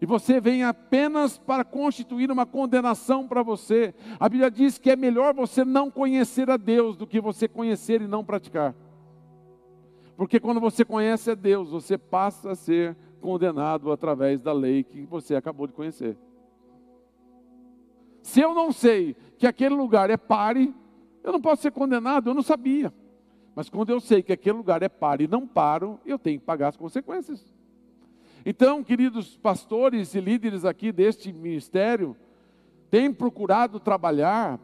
[0.01, 3.94] E você vem apenas para constituir uma condenação para você.
[4.18, 8.01] A Bíblia diz que é melhor você não conhecer a Deus do que você conhecer
[8.01, 8.75] e não praticar.
[10.16, 15.05] Porque quando você conhece a Deus, você passa a ser condenado através da lei que
[15.05, 16.16] você acabou de conhecer.
[18.22, 20.75] Se eu não sei que aquele lugar é pare,
[21.22, 22.90] eu não posso ser condenado, eu não sabia.
[23.57, 26.45] Mas quando eu sei que aquele lugar é pare e não paro, eu tenho que
[26.45, 27.42] pagar as consequências.
[28.45, 32.14] Então, queridos pastores e líderes aqui deste ministério,
[32.90, 34.61] têm procurado trabalhar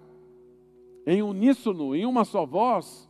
[1.06, 3.08] em uníssono, em uma só voz,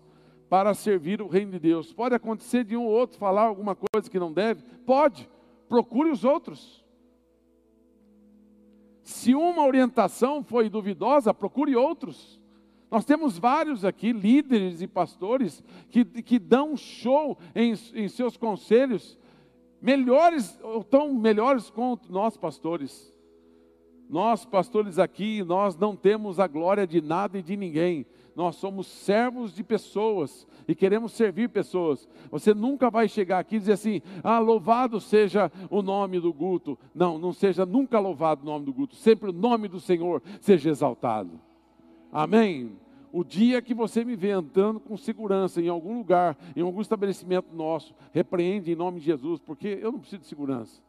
[0.49, 1.93] para servir o reino de Deus.
[1.93, 4.63] Pode acontecer de um ou outro falar alguma coisa que não deve?
[4.87, 5.29] Pode.
[5.69, 6.85] Procure os outros.
[9.03, 12.41] Se uma orientação foi duvidosa, procure outros.
[12.93, 19.19] Nós temos vários aqui, líderes e pastores, que, que dão show em, em seus conselhos,
[19.81, 23.11] melhores, ou tão melhores quanto nós pastores.
[24.11, 28.05] Nós pastores aqui, nós não temos a glória de nada e de ninguém.
[28.37, 32.07] Nós somos servos de pessoas e queremos servir pessoas.
[32.31, 36.79] Você nunca vai chegar aqui e dizer assim: "Ah, louvado seja o nome do Guto".
[36.95, 38.95] Não, não seja nunca louvado o nome do Guto.
[38.97, 41.41] Sempre o nome do Senhor seja exaltado.
[42.13, 42.82] Amém
[43.13, 47.55] o dia que você me vê andando com segurança em algum lugar, em algum estabelecimento
[47.55, 50.83] nosso, repreende em nome de Jesus, porque eu não preciso de segurança.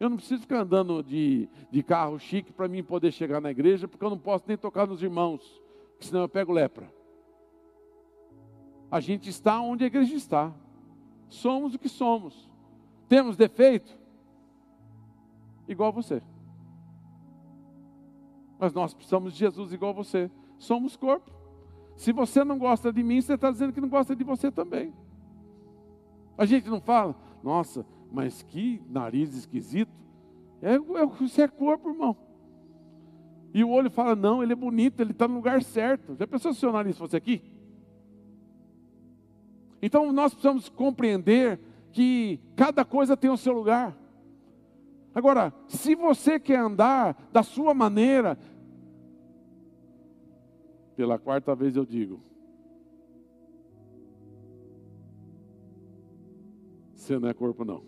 [0.00, 3.86] Eu não preciso ficar andando de, de carro chique para mim poder chegar na igreja,
[3.86, 5.60] porque eu não posso nem tocar nos irmãos,
[6.00, 6.90] senão eu pego lepra.
[8.90, 10.54] A gente está onde a igreja está.
[11.28, 12.50] Somos o que somos.
[13.06, 13.98] Temos defeito?
[15.68, 16.22] Igual você.
[18.58, 20.30] Mas nós precisamos de Jesus igual você.
[20.58, 21.35] Somos corpo.
[21.96, 24.92] Se você não gosta de mim, você está dizendo que não gosta de você também.
[26.36, 29.92] A gente não fala, nossa, mas que nariz esquisito.
[30.60, 32.16] É, é, você é corpo, irmão.
[33.54, 36.14] E o olho fala, não, ele é bonito, ele está no lugar certo.
[36.18, 37.42] Já pensou se o seu nariz fosse aqui?
[39.80, 41.58] Então nós precisamos compreender
[41.92, 43.96] que cada coisa tem o seu lugar.
[45.14, 48.38] Agora, se você quer andar da sua maneira,
[50.96, 52.20] pela quarta vez eu digo:
[56.94, 57.82] você não é corpo, não.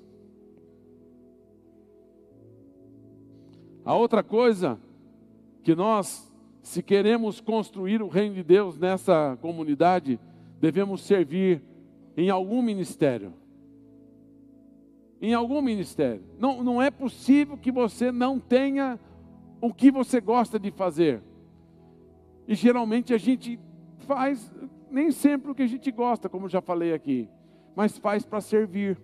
[3.85, 4.79] A outra coisa
[5.63, 6.31] que nós,
[6.63, 10.21] se queremos construir o reino de Deus nessa comunidade,
[10.61, 11.63] devemos servir
[12.17, 13.33] em algum ministério.
[15.21, 16.23] Em algum ministério.
[16.39, 19.01] Não, não é possível que você não tenha
[19.61, 21.23] o que você gosta de fazer.
[22.49, 23.61] E geralmente a gente
[23.99, 24.51] faz
[24.91, 27.29] nem sempre o que a gente gosta, como já falei aqui,
[27.77, 28.99] mas faz para servir.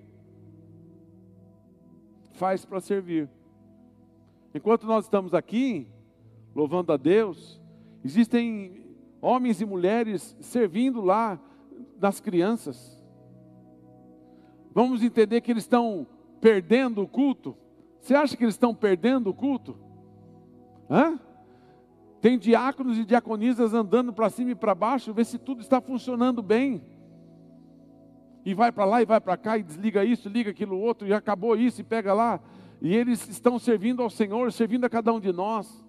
[2.33, 3.29] Faz para servir.
[4.55, 5.87] Enquanto nós estamos aqui,
[6.55, 7.61] louvando a Deus,
[8.03, 8.87] existem
[9.21, 11.39] homens e mulheres servindo lá
[11.99, 12.99] das crianças.
[14.73, 16.07] Vamos entender que eles estão
[16.41, 17.55] perdendo o culto?
[18.01, 19.77] Você acha que eles estão perdendo o culto?
[20.89, 21.21] Hã?
[22.25, 26.43] Tem diáconos e diaconisas andando para cima e para baixo, ver se tudo está funcionando
[26.43, 26.83] bem.
[28.47, 31.13] E vai para lá e vai para cá e desliga isso, liga aquilo outro, e
[31.13, 32.41] acabou isso e pega lá.
[32.81, 35.85] E eles estão servindo ao Senhor, servindo a cada um de nós.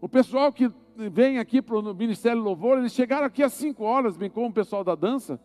[0.00, 4.16] O pessoal que vem aqui para o Ministério Louvor, eles chegaram aqui às 5 horas,
[4.16, 5.40] bem como o pessoal da dança.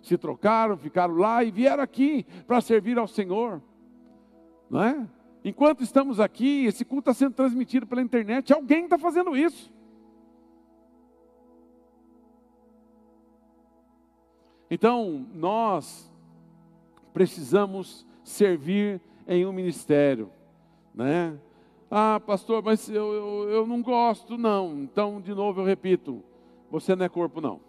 [0.00, 3.60] se trocaram, ficaram lá e vieram aqui para servir ao Senhor.
[4.70, 5.06] Não é?
[5.46, 9.72] Enquanto estamos aqui, esse culto está sendo transmitido pela internet, alguém está fazendo isso.
[14.68, 16.12] Então, nós
[17.14, 20.32] precisamos servir em um ministério,
[20.92, 21.38] né?
[21.88, 24.76] Ah, pastor, mas eu, eu, eu não gosto, não.
[24.80, 26.24] Então, de novo, eu repito:
[26.68, 27.60] você não é corpo, não.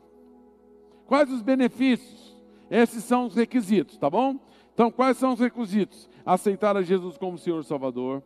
[1.05, 2.35] Quais os benefícios?
[2.71, 4.39] Esses são os requisitos, tá bom?
[4.73, 6.09] Então, quais são os requisitos?
[6.27, 8.21] Aceitar a Jesus como Senhor Salvador,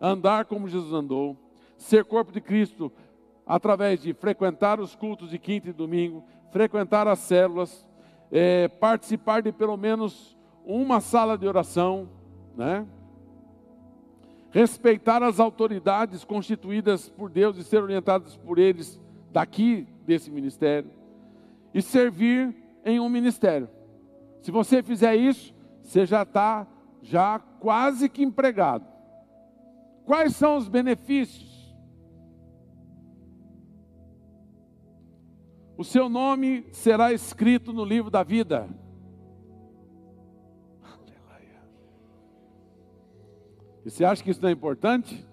[0.00, 1.36] andar como Jesus andou,
[1.78, 2.90] ser corpo de Cristo
[3.46, 7.86] através de frequentar os cultos de quinta e domingo, frequentar as células,
[8.32, 10.36] é, participar de pelo menos
[10.66, 12.08] uma sala de oração,
[12.56, 12.84] né?
[14.50, 19.00] respeitar as autoridades constituídas por Deus e ser orientados por eles
[19.32, 20.90] daqui desse ministério
[21.72, 22.52] e servir
[22.84, 23.68] em um ministério.
[24.40, 26.66] Se você fizer isso, você já está
[27.04, 28.86] já quase que empregado.
[30.06, 31.52] Quais são os benefícios?
[35.76, 38.68] O seu nome será escrito no livro da vida.
[43.84, 45.26] E você acha que isso não é importante?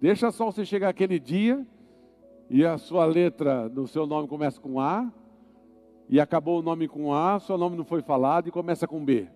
[0.00, 1.66] Deixa só você chegar aquele dia
[2.48, 5.12] e a sua letra do seu nome começa com A,
[6.08, 9.28] e acabou o nome com A, seu nome não foi falado e começa com B.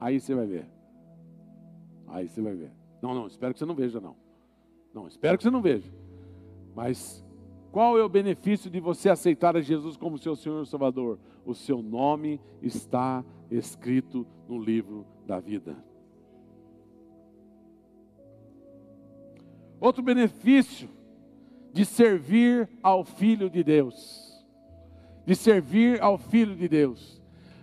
[0.00, 0.66] Aí você vai ver.
[2.06, 2.70] Aí você vai ver.
[3.02, 4.16] Não, não, espero que você não veja, não.
[4.92, 5.90] Não, espero que você não veja.
[6.74, 7.24] Mas
[7.70, 11.18] qual é o benefício de você aceitar a Jesus como seu Senhor e Salvador?
[11.44, 15.76] O seu nome está escrito no livro da vida.
[19.80, 20.88] Outro benefício
[21.72, 24.44] de servir ao Filho de Deus.
[25.24, 27.17] De servir ao Filho de Deus.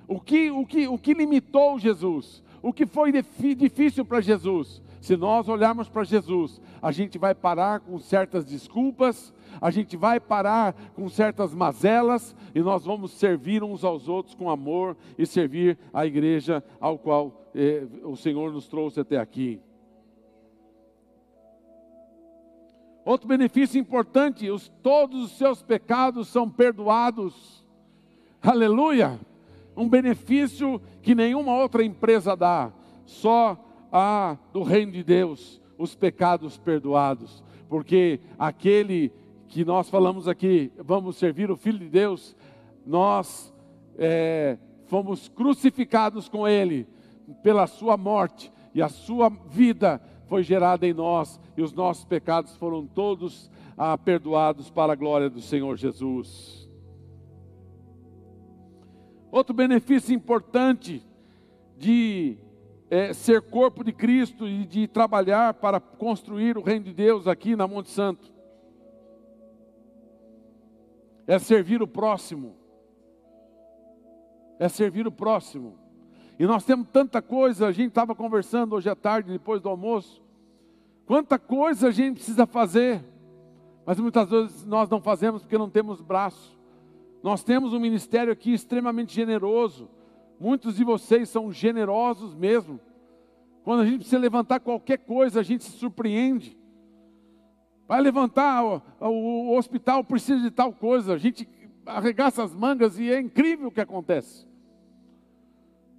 [0.07, 2.43] O que, o que, o que limitou Jesus?
[2.61, 3.11] O que foi
[3.55, 4.81] difícil para Jesus?
[4.99, 10.19] Se nós olharmos para Jesus, a gente vai parar com certas desculpas, a gente vai
[10.19, 15.77] parar com certas mazelas e nós vamos servir uns aos outros com amor e servir
[15.93, 19.61] a igreja ao qual eh, o Senhor nos trouxe até aqui.
[23.05, 27.63] Outro benefício importante: os, todos os seus pecados são perdoados.
[28.41, 29.19] Aleluia!
[29.75, 32.71] Um benefício que nenhuma outra empresa dá,
[33.05, 33.57] só
[33.91, 37.43] a do reino de Deus, os pecados perdoados.
[37.67, 39.11] Porque aquele
[39.47, 42.35] que nós falamos aqui, vamos servir o Filho de Deus,
[42.85, 43.53] nós
[43.97, 46.87] é, fomos crucificados com Ele
[47.41, 52.55] pela Sua morte e a Sua vida foi gerada em nós e os nossos pecados
[52.55, 56.64] foram todos ah, perdoados para a glória do Senhor Jesus.
[59.31, 61.05] Outro benefício importante
[61.77, 62.37] de
[62.89, 67.55] é, ser corpo de Cristo e de trabalhar para construir o reino de Deus aqui
[67.55, 68.35] na Monte Santo
[71.27, 72.55] é servir o próximo.
[74.59, 75.77] É servir o próximo.
[76.37, 80.21] E nós temos tanta coisa, a gente estava conversando hoje à tarde, depois do almoço.
[81.05, 83.03] Quanta coisa a gente precisa fazer,
[83.85, 86.54] mas muitas vezes nós não fazemos porque não temos braço.
[87.25, 89.89] Nós temos um ministério aqui extremamente generoso.
[90.39, 92.79] Muitos de vocês são generosos mesmo.
[93.63, 96.55] Quando a gente precisa levantar qualquer coisa, a gente se surpreende.
[97.87, 101.49] Vai levantar, o, o, hospital precisa de tal coisa, a gente
[101.83, 104.47] arregaça as mangas e é incrível o que acontece.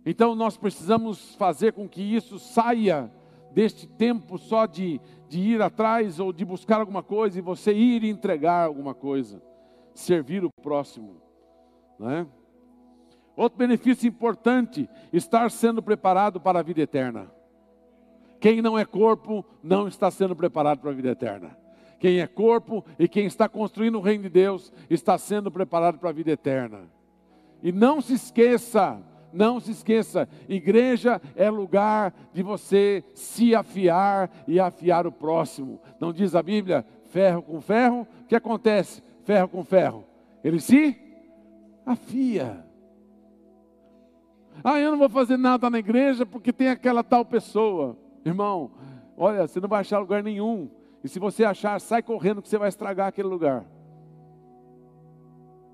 [0.05, 3.11] Então nós precisamos fazer com que isso saia
[3.53, 8.05] deste tempo só de, de ir atrás ou de buscar alguma coisa e você ir
[8.05, 9.43] entregar alguma coisa,
[9.99, 11.21] servir o próximo,
[11.99, 12.27] não é?
[13.37, 17.31] Outro benefício importante, estar sendo preparado para a vida eterna.
[18.41, 21.57] Quem não é corpo não está sendo preparado para a vida eterna.
[21.99, 26.11] Quem é corpo e quem está construindo o reino de Deus está sendo preparado para
[26.11, 26.90] a vida eterna.
[27.63, 34.61] E não se esqueça, não se esqueça, igreja é lugar de você se afiar e
[34.61, 35.81] afiar o próximo.
[35.99, 38.07] Não diz a Bíblia, ferro com ferro?
[38.23, 39.03] O que acontece?
[39.27, 40.04] Ferro com ferro.
[40.44, 40.96] Ele se
[41.85, 42.64] afia.
[44.62, 47.98] Ah, eu não vou fazer nada na igreja porque tem aquela tal pessoa.
[48.24, 48.70] Irmão,
[49.16, 50.70] olha, você não vai achar lugar nenhum.
[51.02, 53.66] E se você achar, sai correndo que você vai estragar aquele lugar.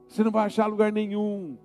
[0.08, 1.58] Você não vai achar lugar nenhum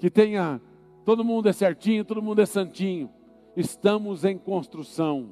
[0.00, 0.60] que tenha
[1.04, 3.08] todo mundo é certinho, todo mundo é santinho.
[3.56, 5.30] Estamos em construção.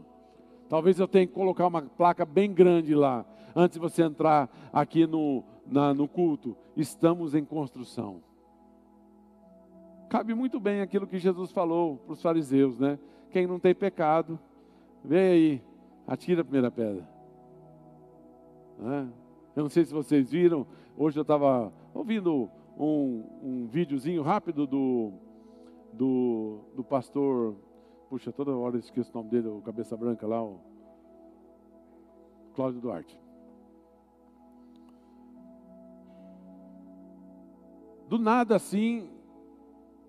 [0.68, 5.08] Talvez eu tenha que colocar uma placa bem grande lá, antes de você entrar aqui
[5.08, 6.56] no, na, no culto.
[6.76, 8.22] Estamos em construção.
[10.08, 12.98] cabe muito bem aquilo que Jesus falou para os fariseus, né?
[13.30, 14.38] Quem não tem pecado,
[15.04, 15.62] vem aí,
[16.06, 17.06] atira a primeira pedra.
[18.78, 19.08] Né?
[19.54, 20.66] Eu não sei se vocês viram,
[20.96, 22.48] hoje eu estava ouvindo
[22.78, 25.12] um, um videozinho rápido do,
[25.92, 27.56] do, do pastor,
[28.08, 30.58] puxa, toda hora eu esqueço o nome dele, o cabeça branca lá, o
[32.54, 33.27] Cláudio Duarte.
[38.08, 39.10] Do nada assim,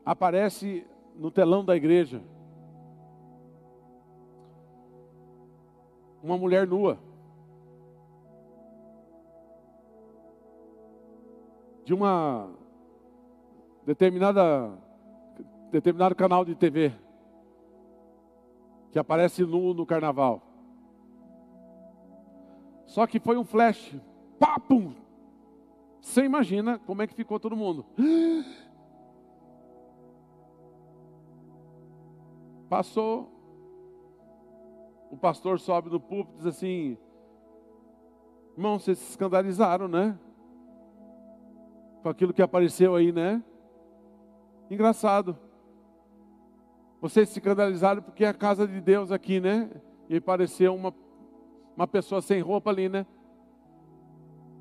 [0.06, 2.22] aparece no telão da igreja
[6.24, 6.98] uma mulher nua.
[11.84, 12.50] De uma
[13.86, 14.72] determinada
[15.72, 16.94] determinado canal de TV
[18.92, 20.42] que aparece nu no carnaval.
[22.86, 23.96] Só que foi um flash,
[24.40, 24.94] pá, pum.
[26.02, 27.86] Você imagina como é que ficou todo mundo.
[32.70, 33.32] Passou,
[35.10, 36.98] o pastor sobe no púlpito e diz assim:
[38.56, 40.18] Irmão, vocês se escandalizaram, né?
[42.04, 43.44] Com aquilo que apareceu aí, né?
[44.70, 45.38] Engraçado.
[47.02, 49.70] Vocês se escandalizaram porque é a casa de Deus aqui, né?
[50.08, 50.94] E apareceu uma,
[51.76, 53.06] uma pessoa sem roupa ali, né?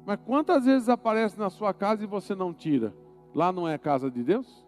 [0.09, 2.95] Mas quantas vezes aparece na sua casa e você não tira?
[3.35, 4.67] Lá não é a casa de Deus?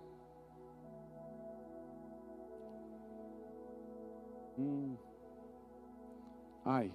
[4.59, 4.97] Hum.
[6.63, 6.93] Ai,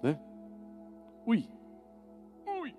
[0.00, 0.20] né?
[1.26, 1.50] Ui,
[2.46, 2.76] ui.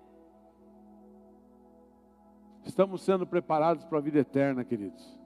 [2.64, 5.20] Estamos sendo preparados para a vida eterna, queridos.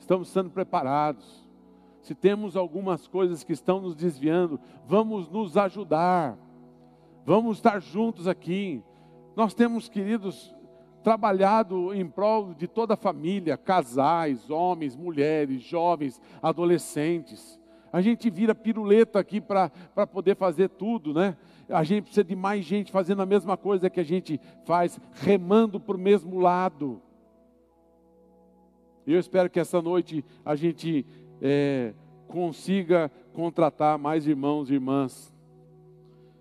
[0.00, 1.48] Estamos sendo preparados.
[2.02, 6.36] Se temos algumas coisas que estão nos desviando, vamos nos ajudar.
[7.24, 8.82] Vamos estar juntos aqui.
[9.36, 10.54] Nós temos, queridos,
[11.02, 17.58] trabalhado em prol de toda a família, casais, homens, mulheres, jovens, adolescentes.
[17.92, 19.70] A gente vira piruleta aqui para
[20.12, 21.36] poder fazer tudo, né?
[21.68, 25.80] A gente precisa de mais gente fazendo a mesma coisa que a gente faz, remando
[25.80, 27.02] para o mesmo lado.
[29.06, 31.04] E eu espero que essa noite a gente
[31.40, 31.94] é,
[32.28, 35.32] consiga contratar mais irmãos e irmãs,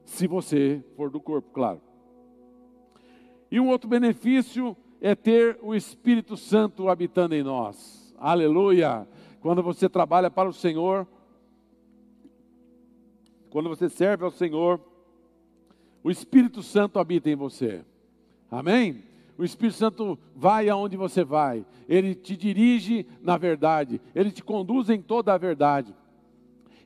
[0.09, 1.79] se você for do corpo, claro.
[3.51, 8.13] E um outro benefício é ter o Espírito Santo habitando em nós.
[8.17, 9.07] Aleluia!
[9.39, 11.07] Quando você trabalha para o Senhor,
[13.49, 14.81] quando você serve ao Senhor,
[16.03, 17.85] o Espírito Santo habita em você.
[18.51, 19.03] Amém?
[19.37, 24.89] O Espírito Santo vai aonde você vai, ele te dirige na verdade, ele te conduz
[24.89, 25.95] em toda a verdade,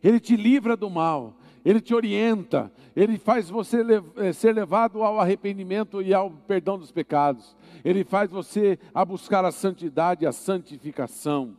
[0.04, 3.78] ele te livra do mal, ele te orienta, ele faz você
[4.18, 9.46] eh, ser levado ao arrependimento e ao perdão dos pecados, ele faz você a buscar
[9.46, 11.56] a santidade a santificação.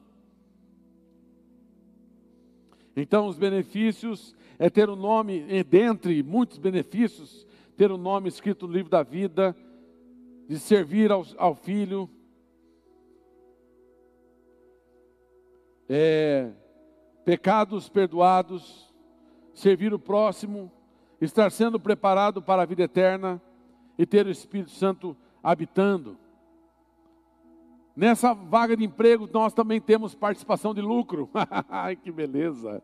[2.97, 7.47] Então, os benefícios é ter o um nome, dentre muitos benefícios,
[7.77, 9.57] ter o um nome escrito no livro da vida,
[10.49, 12.09] de servir ao, ao filho,
[15.89, 16.53] é,
[17.25, 18.94] pecados perdoados,
[19.55, 20.71] servir o próximo,
[21.21, 23.41] estar sendo preparado para a vida eterna
[23.97, 26.19] e ter o Espírito Santo habitando.
[27.97, 31.31] Nessa vaga de emprego, nós também temos participação de lucro.
[31.71, 32.83] Ai, que beleza!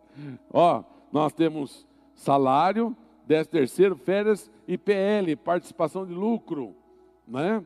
[0.53, 2.97] Ó, nós temos salário,
[3.27, 6.75] décimo terceiro, férias e PL, participação de lucro,
[7.27, 7.65] né?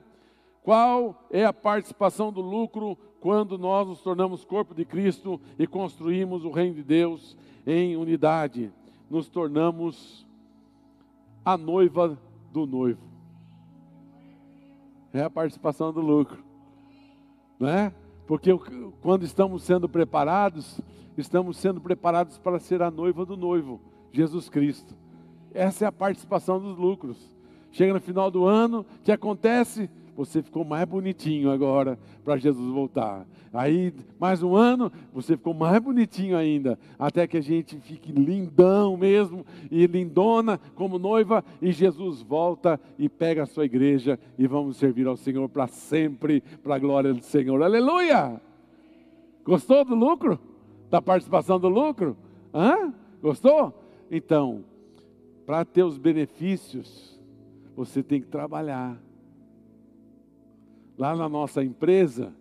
[0.63, 6.47] Qual é a participação do lucro quando nós nos tornamos corpo de Cristo e construímos
[6.47, 7.37] o reino de Deus
[7.67, 8.73] em unidade?
[9.11, 10.27] Nos tornamos
[11.45, 12.19] a noiva
[12.53, 13.03] do noivo.
[15.13, 16.43] É a participação do lucro,
[17.61, 17.93] né?
[18.27, 18.51] Porque
[19.01, 20.81] quando estamos sendo preparados,
[21.17, 23.81] estamos sendo preparados para ser a noiva do noivo,
[24.13, 24.95] Jesus Cristo.
[25.53, 27.17] Essa é a participação dos lucros.
[27.71, 29.91] Chega no final do ano, o que acontece?
[30.17, 33.27] Você ficou mais bonitinho agora para Jesus voltar.
[33.53, 36.79] Aí, mais um ano, você ficou mais bonitinho ainda.
[36.99, 41.45] Até que a gente fique lindão mesmo e lindona como noiva.
[41.61, 46.41] E Jesus volta e pega a sua igreja e vamos servir ao Senhor para sempre,
[46.63, 47.63] para a glória do Senhor.
[47.63, 48.41] Aleluia!
[49.45, 50.39] Gostou do lucro?
[50.95, 52.17] da participação do lucro?
[52.55, 52.95] Hã?
[53.21, 53.75] Gostou?
[54.09, 54.65] Então,
[55.45, 57.21] para ter os benefícios,
[57.75, 58.97] você tem que trabalhar.
[60.97, 62.33] Lá na nossa empresa,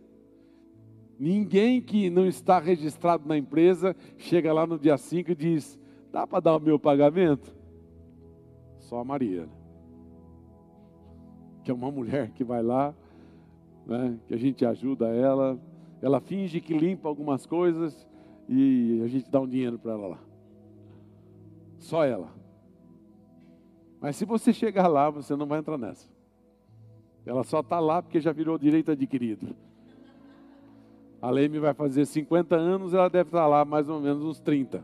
[1.20, 5.80] ninguém que não está registrado na empresa chega lá no dia 5 e diz:
[6.12, 7.56] dá para dar o meu pagamento?
[8.78, 9.48] Só a Maria,
[11.64, 12.94] que é uma mulher que vai lá,
[13.86, 15.60] né, que a gente ajuda ela,
[16.02, 18.08] ela finge que limpa algumas coisas
[18.48, 20.20] e a gente dá um dinheiro para ela lá.
[21.80, 22.30] Só ela.
[24.00, 26.13] Mas se você chegar lá, você não vai entrar nessa.
[27.26, 29.56] Ela só está lá porque já virou direito adquirido.
[31.22, 34.84] A Leme vai fazer 50 anos, ela deve estar lá mais ou menos uns 30.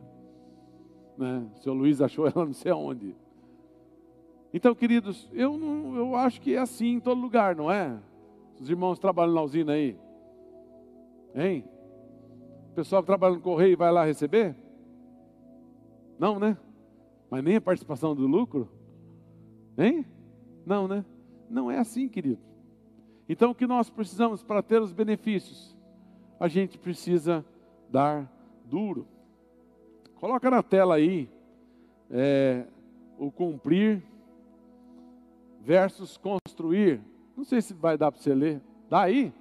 [1.17, 1.45] Né?
[1.53, 3.13] O seu Luiz achou ela não sei aonde.
[4.53, 7.99] Então, queridos, eu, não, eu acho que é assim em todo lugar, não é?
[8.59, 9.97] Os irmãos trabalham na usina aí.
[11.35, 11.65] Hein?
[12.71, 14.55] O pessoal que trabalha no correio vai lá receber?
[16.17, 16.57] Não, né?
[17.29, 18.69] Mas nem a participação do lucro?
[19.77, 20.05] Hein?
[20.65, 21.05] Não, né?
[21.49, 22.39] Não é assim, querido.
[23.27, 25.75] Então, o que nós precisamos para ter os benefícios?
[26.39, 27.45] A gente precisa
[27.89, 28.31] dar
[28.65, 29.07] duro.
[30.15, 31.29] Coloca na tela aí
[32.09, 32.65] é,
[33.17, 34.03] o cumprir
[35.61, 37.01] versus construir.
[37.35, 38.61] Não sei se vai dar para você ler.
[38.89, 39.33] Dá aí?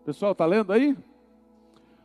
[0.00, 0.96] O pessoal está lendo aí?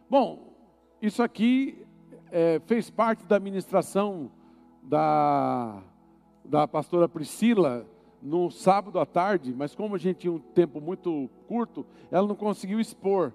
[0.09, 0.53] Bom,
[1.01, 1.85] isso aqui
[2.31, 4.31] é, fez parte da administração
[4.81, 5.81] da,
[6.43, 7.85] da pastora Priscila
[8.21, 12.35] no sábado à tarde, mas como a gente tinha um tempo muito curto, ela não
[12.35, 13.33] conseguiu expor.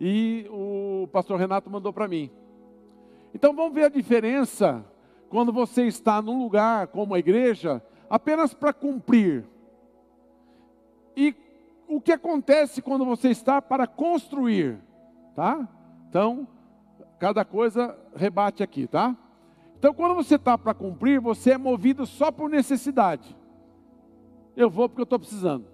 [0.00, 2.30] E o pastor Renato mandou para mim.
[3.34, 4.84] Então vamos ver a diferença
[5.28, 9.44] quando você está num lugar como a igreja apenas para cumprir.
[11.16, 11.34] E
[11.88, 14.78] o que acontece quando você está para construir,
[15.34, 15.68] tá?
[16.08, 16.46] Então,
[17.18, 19.16] cada coisa rebate aqui, tá?
[19.78, 23.36] Então, quando você está para cumprir, você é movido só por necessidade.
[24.56, 25.66] Eu vou porque eu estou precisando.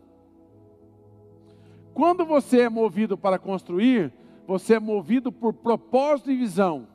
[1.95, 4.13] Quando você é movido para construir,
[4.47, 6.87] você é movido por propósito e visão.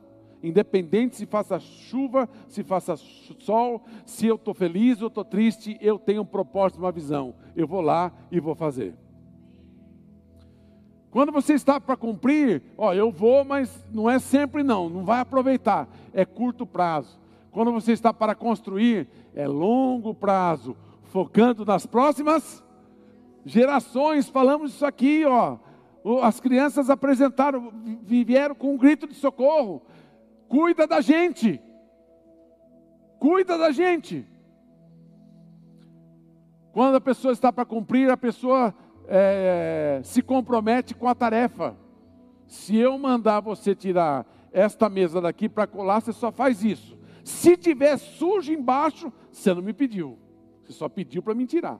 [0.42, 5.98] Independente se faça chuva, se faça sol, se eu estou feliz ou estou triste, eu
[5.98, 7.34] tenho um propósito, uma visão.
[7.56, 8.94] Eu vou lá e vou fazer.
[11.10, 15.20] Quando você está para cumprir, ó, eu vou, mas não é sempre não, não vai
[15.20, 17.20] aproveitar, é curto prazo.
[17.52, 20.76] Quando você está para construir, é longo prazo,
[21.14, 22.60] focando nas próximas
[23.46, 24.28] gerações.
[24.28, 25.58] Falamos isso aqui, ó.
[26.20, 29.80] As crianças apresentaram, vieram com um grito de socorro.
[30.48, 31.62] Cuida da gente.
[33.20, 34.26] Cuida da gente.
[36.72, 38.74] Quando a pessoa está para cumprir, a pessoa
[39.06, 41.76] é, se compromete com a tarefa.
[42.48, 46.98] Se eu mandar você tirar esta mesa daqui para colar, você só faz isso.
[47.22, 50.23] Se tiver sujo embaixo, você não me pediu.
[50.64, 51.78] Você só pediu para me tirar.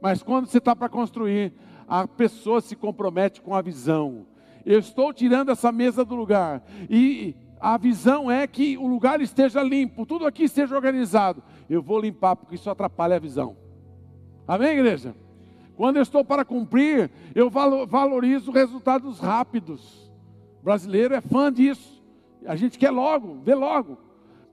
[0.00, 1.52] Mas quando você está para construir,
[1.86, 4.26] a pessoa se compromete com a visão.
[4.64, 6.62] Eu estou tirando essa mesa do lugar.
[6.90, 11.42] E a visão é que o lugar esteja limpo, tudo aqui esteja organizado.
[11.70, 13.56] Eu vou limpar porque isso atrapalha a visão.
[14.46, 15.14] Amém, igreja?
[15.76, 20.10] Quando eu estou para cumprir, eu valorizo resultados rápidos.
[20.60, 22.02] O brasileiro é fã disso.
[22.46, 23.98] A gente quer logo, vê logo.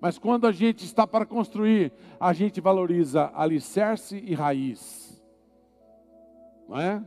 [0.03, 1.89] Mas quando a gente está para construir,
[2.19, 5.23] a gente valoriza alicerce e raiz.
[6.67, 7.01] Não é?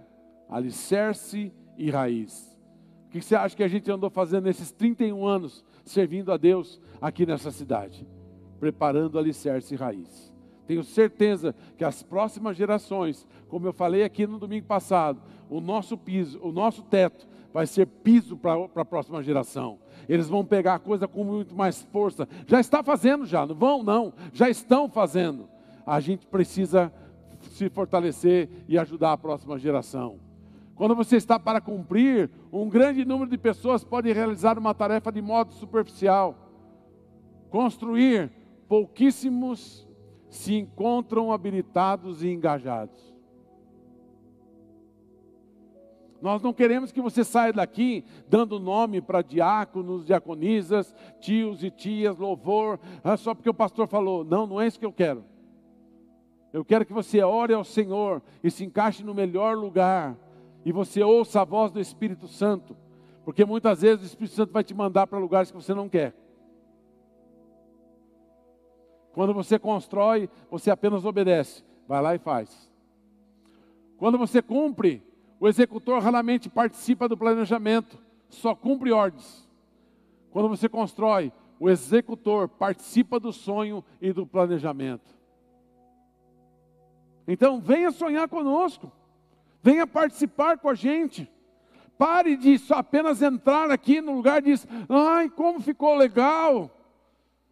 [0.48, 2.58] Alicerce e raiz.
[3.04, 6.80] O que você acha que a gente andou fazendo nesses 31 anos servindo a Deus
[6.98, 8.08] aqui nessa cidade?
[8.58, 10.32] Preparando alicerce e raiz.
[10.66, 15.20] Tenho certeza que as próximas gerações, como eu falei aqui no domingo passado,
[15.50, 19.78] o nosso piso, o nosso teto vai ser piso para a próxima geração.
[20.08, 22.28] Eles vão pegar a coisa com muito mais força.
[22.46, 25.48] Já está fazendo já, não vão não, já estão fazendo.
[25.86, 26.92] A gente precisa
[27.50, 30.18] se fortalecer e ajudar a próxima geração.
[30.74, 35.22] Quando você está para cumprir, um grande número de pessoas pode realizar uma tarefa de
[35.22, 36.36] modo superficial.
[37.48, 38.30] Construir,
[38.68, 39.88] pouquíssimos
[40.28, 43.15] se encontram habilitados e engajados.
[46.26, 52.18] Nós não queremos que você saia daqui dando nome para diáconos, diaconisas, tios e tias,
[52.18, 54.24] louvor, ah, só porque o pastor falou.
[54.24, 55.24] Não, não é isso que eu quero.
[56.52, 60.16] Eu quero que você ore ao Senhor e se encaixe no melhor lugar.
[60.64, 62.76] E você ouça a voz do Espírito Santo.
[63.24, 66.12] Porque muitas vezes o Espírito Santo vai te mandar para lugares que você não quer.
[69.12, 71.62] Quando você constrói, você apenas obedece.
[71.86, 72.68] Vai lá e faz.
[73.96, 75.05] Quando você cumpre,
[75.38, 79.46] o executor raramente participa do planejamento, só cumpre ordens.
[80.30, 85.16] Quando você constrói, o executor participa do sonho e do planejamento.
[87.26, 88.90] Então, venha sonhar conosco,
[89.62, 91.30] venha participar com a gente.
[91.98, 96.70] Pare de só apenas entrar aqui no lugar e dizer, ai, como ficou legal.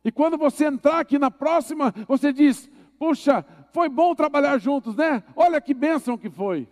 [0.04, 5.24] E quando você entrar aqui na próxima, você diz, puxa, foi bom trabalhar juntos, né?
[5.34, 6.68] Olha que bênção que foi.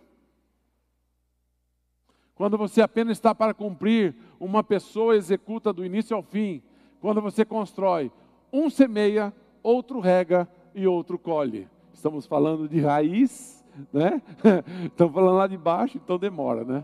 [2.35, 6.61] Quando você apenas está para cumprir, uma pessoa executa do início ao fim.
[6.99, 8.11] Quando você constrói,
[8.51, 11.67] um semeia, outro rega e outro colhe.
[11.93, 14.21] Estamos falando de raiz, né?
[14.85, 16.83] Estamos falando lá de baixo, então demora, né?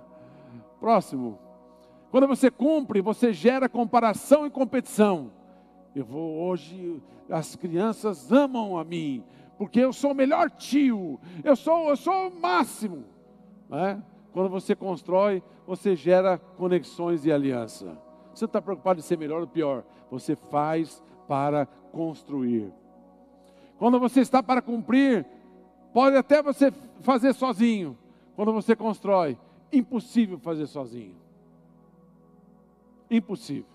[0.80, 1.40] Próximo.
[2.12, 5.32] Quando você cumpre, você gera comparação e competição.
[5.96, 9.24] Eu vou hoje, as crianças amam a mim,
[9.58, 13.04] porque eu sou o melhor tio, eu sou, eu sou o máximo.
[13.68, 14.02] Né?
[14.32, 17.98] Quando você constrói, você gera conexões e aliança.
[18.34, 22.72] Você está preocupado em ser melhor ou pior, você faz para construir.
[23.78, 25.26] Quando você está para cumprir,
[25.94, 26.72] pode até você
[27.02, 27.98] fazer sozinho.
[28.36, 29.38] Quando você constrói,
[29.72, 31.16] impossível fazer sozinho.
[33.10, 33.66] Impossível.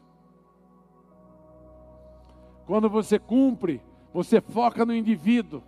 [2.66, 3.80] Quando você cumpre,
[4.12, 5.62] você foca no indivíduo.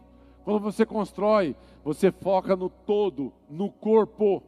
[0.45, 4.43] Quando você constrói, você foca no todo, no corpo.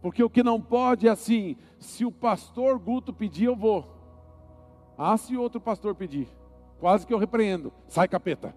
[0.00, 3.84] Porque o que não pode é assim, se o pastor Guto pedir, eu vou.
[4.96, 6.28] Ah, se outro pastor pedir,
[6.80, 8.54] quase que eu repreendo, sai capeta.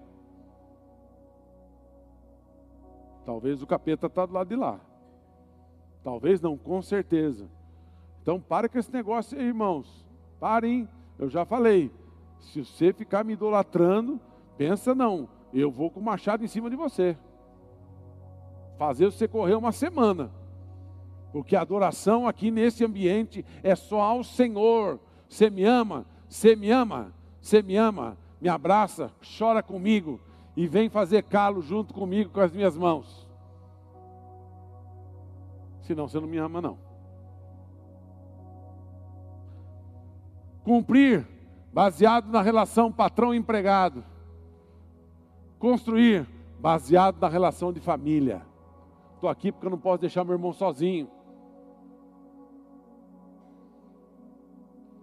[3.26, 4.80] Talvez o capeta está do lado de lá.
[6.04, 7.48] Talvez não, com certeza.
[8.22, 10.06] Então pare com esse negócio aí, irmãos.
[10.40, 11.92] Parem, eu já falei.
[12.40, 14.20] Se você ficar me idolatrando,
[14.58, 17.16] pensa não, eu vou com o machado em cima de você.
[18.78, 20.32] Fazer você correr uma semana.
[21.32, 25.00] Porque a adoração aqui nesse ambiente é só ao Senhor.
[25.30, 30.20] Você me ama, você me ama, você me ama, me abraça, chora comigo
[30.56, 33.28] e vem fazer calo junto comigo com as minhas mãos.
[35.82, 36.78] Senão você não me ama, não.
[40.64, 41.28] Cumprir,
[41.74, 44.04] baseado na relação patrão-empregado.
[45.58, 46.28] Construir,
[46.60, 48.46] baseado na relação de família.
[49.16, 51.10] Estou aqui porque eu não posso deixar meu irmão sozinho.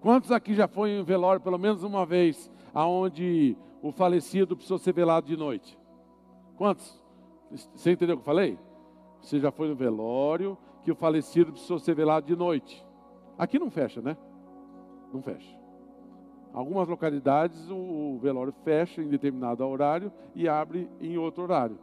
[0.01, 4.93] Quantos aqui já foi em velório pelo menos uma vez, aonde o falecido precisou ser
[4.93, 5.79] velado de noite?
[6.57, 7.03] Quantos?
[7.51, 8.59] Você entendeu o que eu falei?
[9.21, 12.85] Você já foi no velório que o falecido precisou ser velado de noite.
[13.37, 14.17] Aqui não fecha, né?
[15.13, 15.59] Não fecha.
[16.53, 21.79] Algumas localidades o velório fecha em determinado horário e abre em outro horário.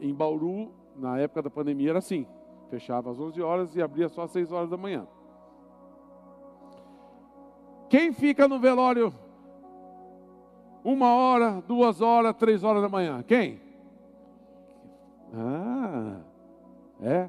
[0.00, 2.26] Em Bauru, na época da pandemia, era assim:
[2.68, 5.06] fechava às 11 horas e abria só às 6 horas da manhã.
[7.88, 9.12] Quem fica no velório
[10.84, 13.22] uma hora, duas horas, três horas da manhã?
[13.22, 13.60] Quem?
[15.34, 16.20] Ah,
[17.00, 17.28] é.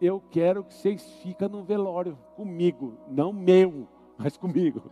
[0.00, 4.82] Eu quero que vocês fiquem no velório comigo, não meu, mas comigo.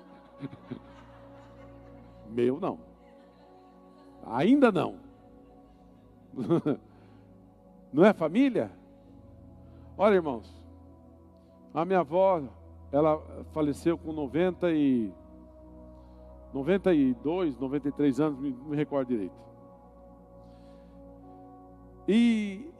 [2.28, 2.78] meu não.
[4.26, 4.97] Ainda não.
[7.93, 8.70] Não é família?
[9.97, 10.53] Olha, irmãos,
[11.72, 12.43] a minha avó
[12.93, 13.20] ela
[13.53, 15.12] faleceu com 90 e
[16.53, 19.34] 92, 93 anos, me, me recordo direito.
[22.09, 22.70] E,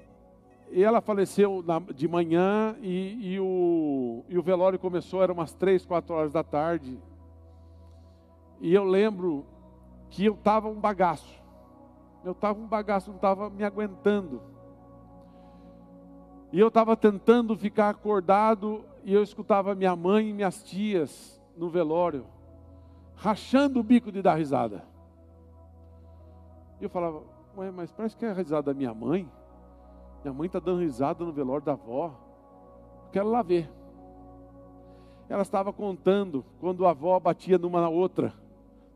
[0.71, 5.53] e ela faleceu na, de manhã e, e, o, e o velório começou, era umas
[5.53, 6.99] 3, 4 horas da tarde.
[8.61, 9.45] E eu lembro
[10.09, 11.35] que eu estava um bagaço.
[12.25, 14.41] Eu estava um bagaço, não estava me aguentando.
[16.57, 21.69] E eu estava tentando ficar acordado e eu escutava minha mãe e minhas tias no
[21.69, 22.25] velório,
[23.15, 24.83] rachando o bico de dar risada.
[26.81, 27.23] E eu falava,
[27.75, 29.31] mas parece que é a risada da minha mãe.
[30.25, 32.15] Minha mãe está dando risada no velório da avó.
[33.13, 33.71] Quero lá ver.
[35.29, 38.33] Ela estava contando quando a avó batia numa na outra.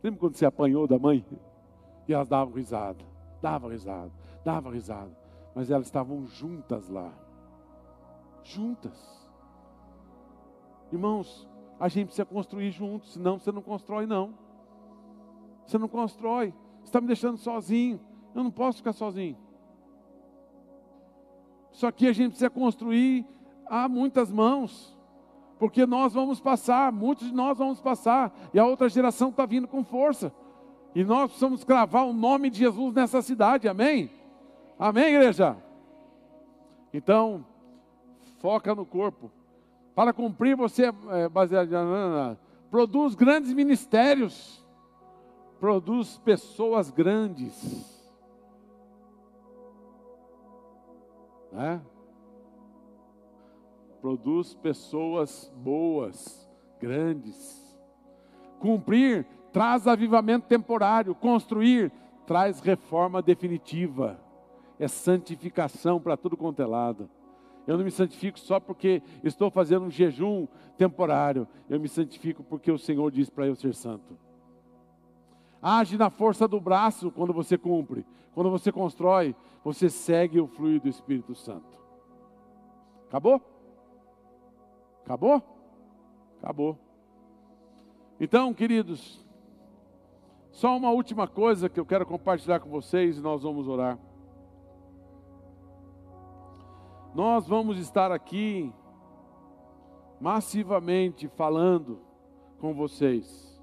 [0.03, 1.27] Lembra quando você apanhou da mãe?
[2.09, 3.05] E elas davam risada,
[3.43, 4.11] davam risada,
[4.43, 5.15] davam risada.
[5.55, 7.13] Mas elas estavam juntas lá.
[8.43, 9.29] Juntas.
[10.93, 14.35] Irmãos, a gente precisa construir juntos, senão você não constrói, não.
[15.67, 16.53] Você não constrói.
[16.81, 18.01] Você está me deixando sozinho.
[18.35, 19.37] Eu não posso ficar sozinho.
[21.71, 23.25] Só que a gente precisa construir
[23.67, 24.97] a muitas mãos.
[25.59, 29.69] Porque nós vamos passar, muitos de nós vamos passar, e a outra geração está vindo
[29.69, 30.33] com força.
[30.95, 34.11] E nós precisamos cravar o nome de Jesus nessa cidade, amém?
[34.79, 35.57] Amém, igreja?
[36.93, 37.45] Então,
[38.41, 39.31] foca no corpo,
[39.95, 42.39] para cumprir, você é baseado.
[42.71, 44.65] Produz grandes ministérios.
[45.59, 48.01] Produz pessoas grandes.
[51.53, 51.83] Né?
[54.01, 56.49] Produz pessoas boas,
[56.81, 57.79] grandes.
[58.59, 61.15] Cumprir traz avivamento temporário.
[61.15, 61.93] Construir
[62.27, 64.19] traz reforma definitiva.
[64.79, 67.11] é santificação para tudo quanto é lado.
[67.67, 70.47] Eu não me santifico só porque estou fazendo um jejum
[70.77, 71.47] temporário.
[71.69, 74.19] Eu me santifico porque o Senhor diz para eu ser santo.
[75.63, 78.05] Age na força do braço quando você cumpre.
[78.35, 81.79] Quando você constrói, você segue o fluido do Espírito Santo.
[83.09, 83.41] Acabou?
[85.05, 85.43] Acabou?
[86.41, 86.79] Acabou.
[88.19, 89.25] Então, queridos,
[90.51, 93.99] só uma última coisa que eu quero compartilhar com vocês e nós vamos orar.
[97.15, 98.73] Nós vamos estar aqui
[100.21, 102.01] massivamente falando
[102.61, 103.61] com vocês,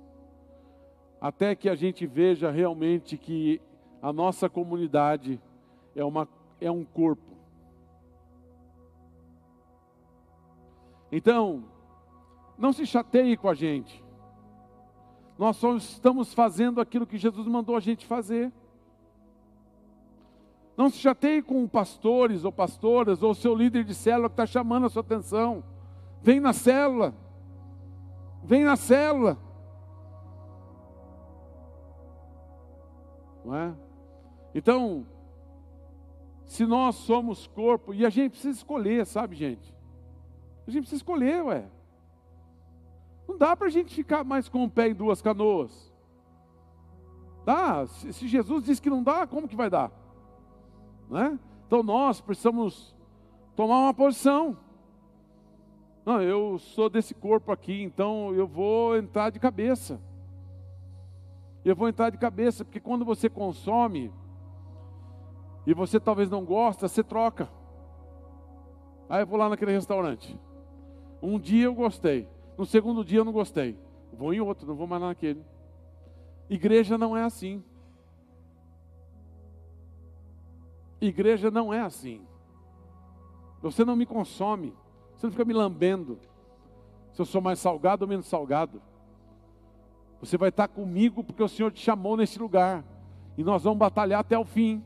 [1.22, 3.62] até que a gente veja realmente que
[4.02, 5.40] a nossa comunidade
[5.96, 6.28] é, uma,
[6.60, 7.38] é um corpo.
[11.10, 11.64] Então,
[12.58, 14.04] não se chateie com a gente.
[15.38, 18.52] Nós só estamos fazendo aquilo que Jesus mandou a gente fazer.
[20.78, 24.86] Não se chateie com pastores ou pastoras ou seu líder de célula que está chamando
[24.86, 25.64] a sua atenção.
[26.22, 27.16] Vem na célula.
[28.44, 29.40] Vem na célula.
[33.44, 33.74] Não é?
[34.54, 35.04] Então,
[36.46, 39.74] se nós somos corpo, e a gente precisa escolher, sabe, gente?
[40.68, 41.66] A gente precisa escolher, ué.
[43.28, 45.92] Não dá para a gente ficar mais com o pé em duas canoas.
[47.44, 47.88] Dá.
[47.88, 49.92] Se Jesus disse que não dá, como que vai dar?
[51.10, 51.40] Né?
[51.66, 52.96] Então nós precisamos
[53.56, 54.58] tomar uma posição.
[56.06, 60.00] Não, eu sou desse corpo aqui, então eu vou entrar de cabeça.
[61.66, 64.14] Eu vou entrar de cabeça, porque quando você consome
[65.66, 67.50] e você talvez não gosta, você troca.
[69.10, 70.40] Aí eu vou lá naquele restaurante.
[71.22, 72.28] Um dia eu gostei,
[72.58, 73.78] no segundo dia eu não gostei.
[74.14, 75.44] Vou em outro, não vou mais naquele.
[76.50, 77.62] Igreja não é assim.
[81.00, 82.22] Igreja não é assim.
[83.62, 84.74] Você não me consome.
[85.16, 86.20] Você não fica me lambendo.
[87.14, 88.82] Se eu sou mais salgado ou menos salgado.
[90.20, 92.84] Você vai estar comigo porque o Senhor te chamou nesse lugar.
[93.38, 94.84] E nós vamos batalhar até o fim.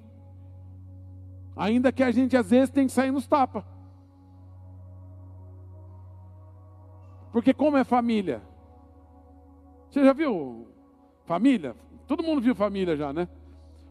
[1.56, 3.64] Ainda que a gente às vezes tem que sair nos tapas.
[7.32, 8.42] Porque como é família?
[9.90, 10.68] Você já viu
[11.26, 11.76] família?
[12.08, 13.28] Todo mundo viu família já, né?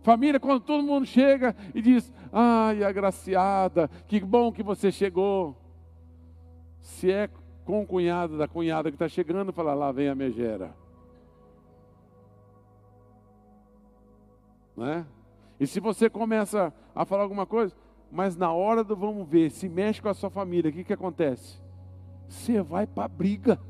[0.03, 5.57] Família, quando todo mundo chega e diz: Ai, agraciada, que bom que você chegou.
[6.81, 7.29] Se é
[7.65, 10.75] com o cunhado da cunhada que está chegando, fala: Lá vem a megera.
[14.77, 15.07] Né?
[15.59, 17.75] E se você começa a falar alguma coisa,
[18.11, 20.93] mas na hora do vamos ver, se mexe com a sua família, o que, que
[20.93, 21.61] acontece?
[22.27, 23.61] Você vai para briga.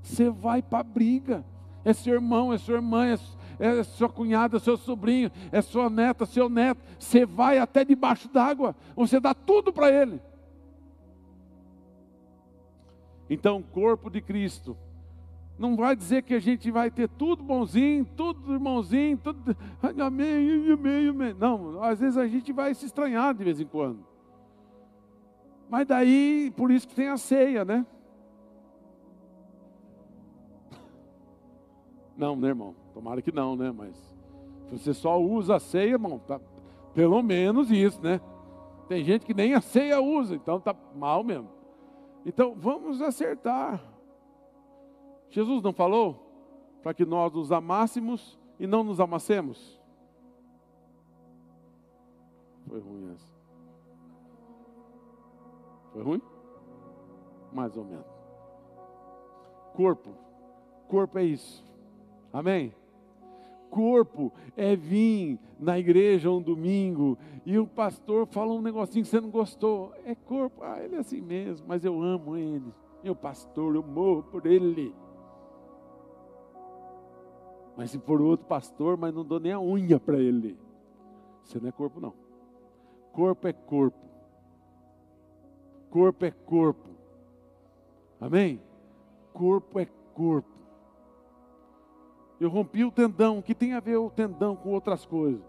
[0.00, 1.44] Você vai para briga.
[1.84, 3.16] É seu irmão, é sua irmã, é
[3.60, 6.80] é sua cunhada, seu sobrinho, é sua neta, seu neto.
[6.98, 10.20] Você vai até debaixo d'água, você dá tudo para ele.
[13.28, 14.76] Então, o corpo de Cristo
[15.58, 19.54] não vai dizer que a gente vai ter tudo bonzinho, tudo irmãozinho, tudo
[20.02, 21.36] amém, amém, amém.
[21.38, 24.04] Não, às vezes a gente vai se estranhar de vez em quando.
[25.68, 27.86] Mas daí, por isso que tem a ceia, né?
[32.16, 32.79] Não, né, irmão?
[33.00, 33.72] Tomara que não, né?
[33.72, 33.96] Mas
[34.68, 36.38] se você só usa a ceia, irmão, tá,
[36.92, 38.20] pelo menos isso, né?
[38.88, 41.48] Tem gente que nem a ceia usa, então tá mal mesmo.
[42.26, 43.82] Então vamos acertar.
[45.30, 46.30] Jesus não falou
[46.82, 49.80] para que nós nos amássemos e não nos amassemos?
[52.68, 53.32] Foi ruim essa.
[55.94, 56.22] Foi ruim?
[57.50, 58.06] Mais ou menos.
[59.72, 60.10] Corpo.
[60.86, 61.64] Corpo é isso.
[62.30, 62.74] Amém?
[63.70, 67.16] Corpo é vir na igreja um domingo
[67.46, 69.94] e o pastor fala um negocinho que você não gostou.
[70.04, 72.74] É corpo, ah, ele é assim mesmo, mas eu amo ele.
[73.02, 74.94] Meu pastor, eu morro por ele.
[77.76, 80.58] Mas se for outro pastor, mas não dou nem a unha para ele.
[81.42, 82.12] Você não é corpo, não.
[83.12, 83.98] Corpo é corpo.
[85.88, 86.90] Corpo é corpo.
[88.20, 88.60] Amém?
[89.32, 90.59] Corpo é corpo.
[92.40, 93.42] Eu rompi o tendão.
[93.42, 95.42] Que tem a ver o tendão com outras coisas?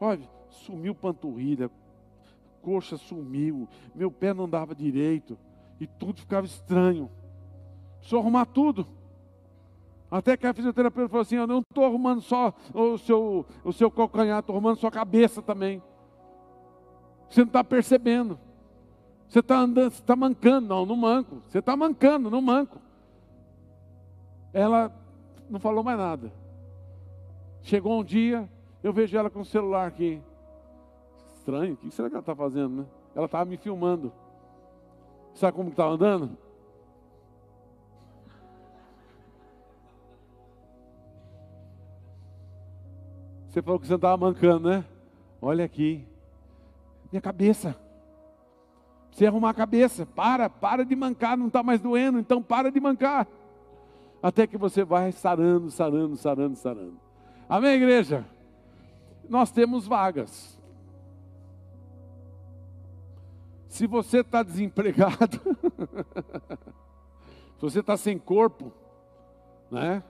[0.00, 1.70] Olha, sumiu panturrilha,
[2.60, 5.38] coxa sumiu, meu pé não dava direito
[5.80, 7.08] e tudo ficava estranho.
[7.98, 8.86] Preciso arrumar tudo.
[10.10, 13.90] Até que a fisioterapeuta falou assim: Eu não estou arrumando só o seu, o seu
[13.90, 15.82] calcanhar, estou arrumando sua cabeça também.
[17.30, 18.38] Você não está percebendo.
[19.26, 20.68] Você está andando, você está mancando.
[20.68, 21.42] Não, não manco.
[21.48, 22.78] Você está mancando, não manco.
[24.52, 24.92] Ela
[25.52, 26.32] não falou mais nada.
[27.60, 28.48] Chegou um dia,
[28.82, 30.22] eu vejo ela com o celular aqui.
[31.34, 32.86] estranho, o que será que ela está fazendo, né?
[33.14, 34.10] Ela estava me filmando.
[35.34, 36.38] Sabe como estava andando?
[43.46, 44.84] Você falou que você estava mancando, né?
[45.40, 46.06] Olha aqui.
[47.12, 47.76] Minha cabeça.
[49.10, 50.06] Você arrumar a cabeça.
[50.06, 53.28] Para, para de mancar, não está mais doendo, então para de mancar.
[54.22, 57.00] Até que você vai sarando, sarando, sarando, sarando.
[57.48, 58.24] Amém, igreja?
[59.28, 60.58] Nós temos vagas.
[63.66, 65.40] Se você está desempregado,
[67.56, 68.72] se você está sem corpo,
[69.70, 70.02] né?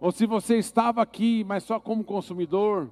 [0.00, 2.88] Ou se você estava aqui, mas só como consumidor,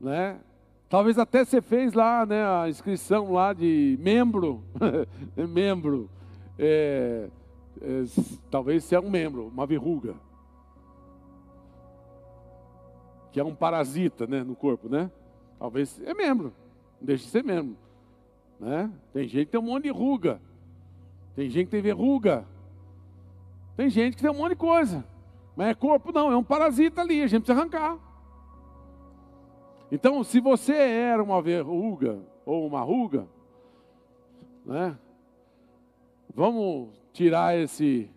[0.00, 0.40] né?
[0.88, 4.62] Talvez até você fez lá, né, a inscrição lá de membro,
[5.48, 6.08] membro,
[6.58, 7.28] é,
[7.82, 8.04] é,
[8.50, 10.14] talvez você é um membro, uma verruga,
[13.32, 15.10] que é um parasita, né, no corpo, né?
[15.58, 16.52] Talvez é membro,
[17.00, 17.76] não deixe de ser membro.
[18.60, 18.90] Né?
[19.12, 20.40] Tem gente que tem um monte de ruga.
[21.34, 22.46] Tem gente que tem verruga.
[23.76, 25.04] Tem gente que tem um monte de coisa.
[25.56, 27.98] Mas é corpo não, é um parasita ali, a gente precisa arrancar.
[29.90, 33.26] Então, se você era uma verruga ou uma ruga,
[34.64, 34.96] né?
[36.34, 38.10] Vamos tirar esse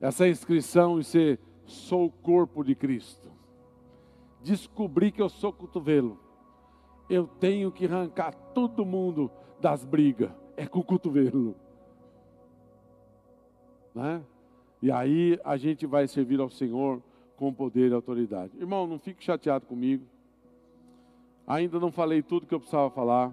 [0.00, 3.30] essa inscrição e ser sou o corpo de Cristo.
[4.42, 6.18] Descobri que eu sou cotovelo
[7.08, 9.30] eu tenho que arrancar todo mundo
[9.60, 10.30] das brigas.
[10.56, 11.54] É com o cotovelo.
[13.94, 14.22] Né?
[14.80, 17.02] E aí a gente vai servir ao Senhor
[17.36, 18.56] com poder e autoridade.
[18.58, 20.06] Irmão, não fique chateado comigo.
[21.46, 23.30] Ainda não falei tudo que eu precisava falar,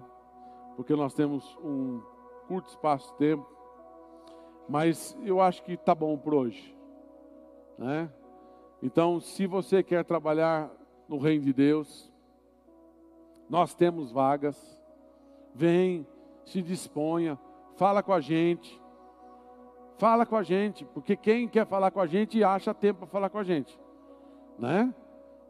[0.76, 2.02] porque nós temos um
[2.48, 3.46] curto espaço de tempo.
[4.70, 6.72] Mas eu acho que está bom por hoje.
[7.76, 8.08] Né?
[8.80, 10.70] Então, se você quer trabalhar
[11.08, 12.08] no reino de Deus,
[13.48, 14.80] nós temos vagas.
[15.52, 16.06] Vem,
[16.44, 17.36] se disponha,
[17.74, 18.80] fala com a gente.
[19.98, 23.28] Fala com a gente, porque quem quer falar com a gente acha tempo para falar
[23.28, 23.78] com a gente,
[24.58, 24.94] né?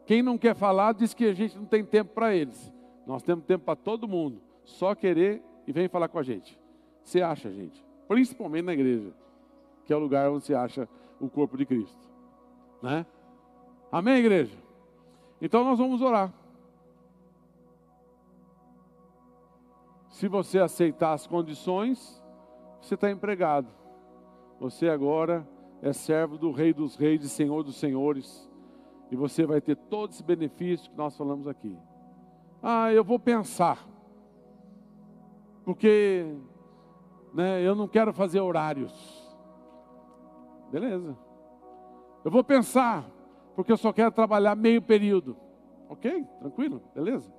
[0.05, 2.73] Quem não quer falar diz que a gente não tem tempo para eles.
[3.05, 4.41] Nós temos tempo para todo mundo.
[4.65, 6.59] Só querer e vem falar com a gente.
[7.01, 7.90] Você acha, gente?
[8.11, 9.13] Principalmente na igreja,
[9.85, 10.85] que é o lugar onde se acha
[11.17, 12.11] o corpo de Cristo,
[12.83, 13.05] né?
[13.89, 14.57] Amém, igreja?
[15.41, 16.33] Então nós vamos orar.
[20.09, 22.21] Se você aceitar as condições,
[22.81, 23.69] você está empregado.
[24.59, 25.47] Você agora
[25.81, 28.51] é servo do Rei dos Reis e Senhor dos Senhores.
[29.09, 31.79] E você vai ter todo esse benefício que nós falamos aqui.
[32.61, 33.87] Ah, eu vou pensar.
[35.63, 36.35] Porque
[37.33, 38.93] né, eu não quero fazer horários.
[40.71, 41.17] Beleza.
[42.23, 43.09] Eu vou pensar,
[43.55, 45.35] porque eu só quero trabalhar meio período.
[45.89, 46.25] Ok?
[46.39, 46.81] Tranquilo?
[46.93, 47.33] Beleza?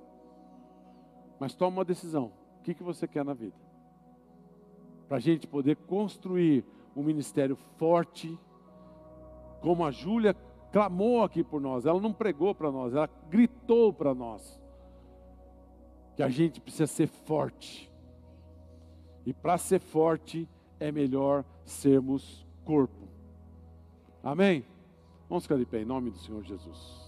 [1.39, 2.31] Mas toma uma decisão.
[2.59, 3.55] O que, que você quer na vida?
[5.07, 6.65] Para a gente poder construir
[6.95, 8.37] um ministério forte,
[9.61, 10.35] como a Júlia
[10.71, 14.61] clamou aqui por nós, ela não pregou para nós, ela gritou para nós
[16.15, 17.91] que a gente precisa ser forte.
[19.25, 20.47] E para ser forte
[20.79, 23.07] é melhor sermos corpo.
[24.23, 24.65] Amém?
[25.29, 27.02] Vamos ficar de pé em nome do Senhor Jesus.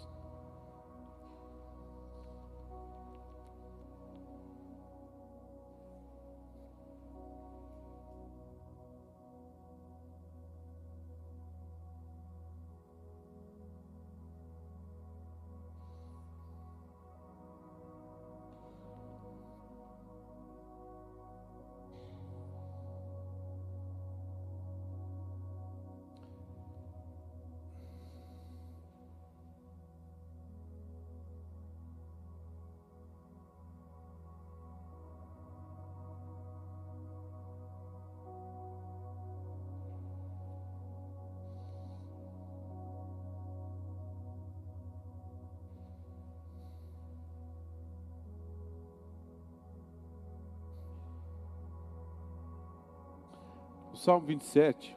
[54.06, 54.96] Salmo 27,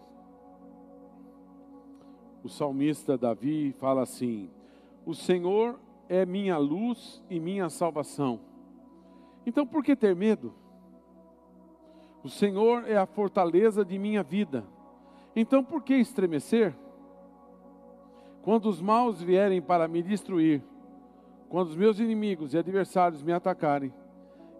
[2.44, 4.50] o salmista Davi fala assim:
[5.06, 5.80] O Senhor
[6.10, 8.38] é minha luz e minha salvação.
[9.46, 10.52] Então por que ter medo?
[12.22, 14.62] O Senhor é a fortaleza de minha vida.
[15.34, 16.76] Então por que estremecer?
[18.42, 20.62] Quando os maus vierem para me destruir,
[21.48, 23.90] quando os meus inimigos e adversários me atacarem,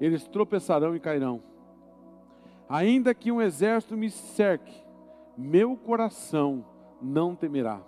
[0.01, 1.43] eles tropeçarão e cairão.
[2.69, 4.75] Ainda que um exército me cerque,
[5.37, 6.65] meu coração
[7.01, 7.81] não temerá.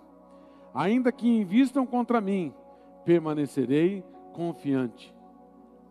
[0.73, 2.53] Ainda que invistam contra mim,
[3.05, 4.03] permanecerei
[4.33, 5.13] confiante.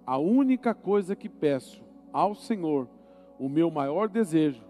[0.06, 2.88] a única coisa que peço ao Senhor,
[3.38, 4.64] o meu maior desejo,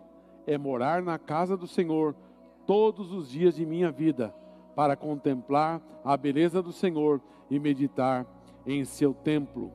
[0.47, 2.15] é morar na casa do Senhor
[2.67, 4.35] todos os dias de minha vida,
[4.77, 8.27] para contemplar a beleza do Senhor e meditar
[8.67, 9.73] em seu templo.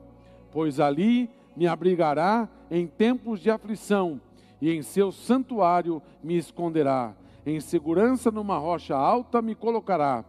[0.52, 4.20] Pois ali me abrigará em tempos de aflição,
[4.60, 7.14] e em seu santuário me esconderá.
[7.44, 10.24] Em segurança numa rocha alta me colocará.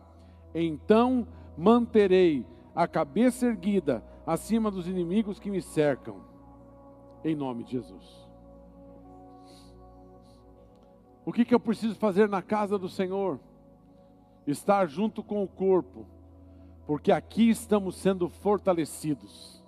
[0.53, 6.17] Então manterei a cabeça erguida acima dos inimigos que me cercam.
[7.23, 8.27] Em nome de Jesus.
[11.25, 13.39] O que, que eu preciso fazer na casa do Senhor?
[14.45, 16.05] Estar junto com o corpo,
[16.85, 19.61] porque aqui estamos sendo fortalecidos,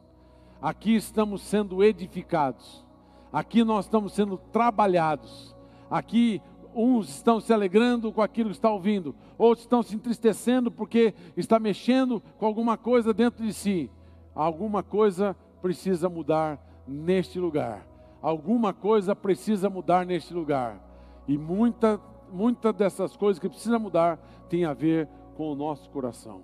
[0.62, 2.86] aqui estamos sendo edificados,
[3.32, 5.56] aqui nós estamos sendo trabalhados,
[5.90, 6.42] aqui
[6.74, 11.60] uns estão se alegrando com aquilo que está ouvindo, outros estão se entristecendo porque está
[11.60, 13.92] mexendo com alguma coisa dentro de si.
[14.36, 17.86] Alguma coisa precisa mudar neste lugar.
[18.22, 20.80] Alguma coisa precisa mudar neste lugar.
[21.28, 22.00] E muita,
[22.32, 24.18] muita dessas coisas que precisa mudar
[24.50, 26.42] tem a ver com o nosso coração.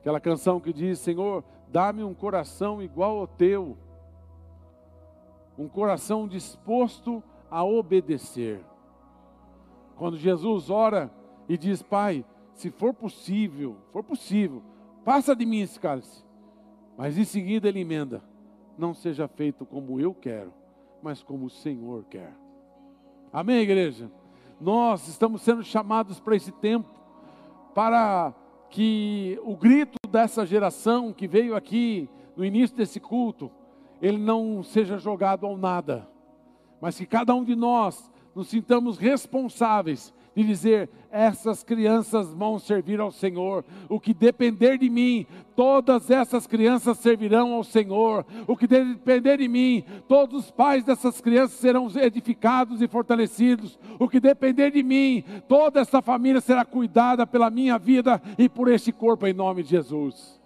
[0.00, 3.76] Aquela canção que diz: Senhor, dá-me um coração igual ao teu
[5.60, 8.64] um coração disposto a obedecer.
[9.96, 11.10] Quando Jesus ora
[11.46, 14.62] e diz: Pai, se for possível, for possível,
[15.04, 16.24] passa de mim esse cálice.
[16.96, 18.22] Mas em seguida ele emenda:
[18.78, 20.50] Não seja feito como eu quero,
[21.02, 22.34] mas como o Senhor quer.
[23.30, 24.10] Amém, igreja?
[24.58, 26.88] Nós estamos sendo chamados para esse tempo,
[27.74, 28.32] para
[28.70, 33.50] que o grito dessa geração que veio aqui no início desse culto,
[34.00, 36.08] ele não seja jogado ao nada,
[36.80, 43.00] mas que cada um de nós nos sintamos responsáveis de dizer: essas crianças vão servir
[43.00, 43.64] ao Senhor.
[43.88, 48.24] O que depender de mim, todas essas crianças servirão ao Senhor.
[48.46, 53.78] O que depender de mim, todos os pais dessas crianças serão edificados e fortalecidos.
[53.98, 58.68] O que depender de mim, toda essa família será cuidada pela minha vida e por
[58.68, 60.40] este corpo, em nome de Jesus.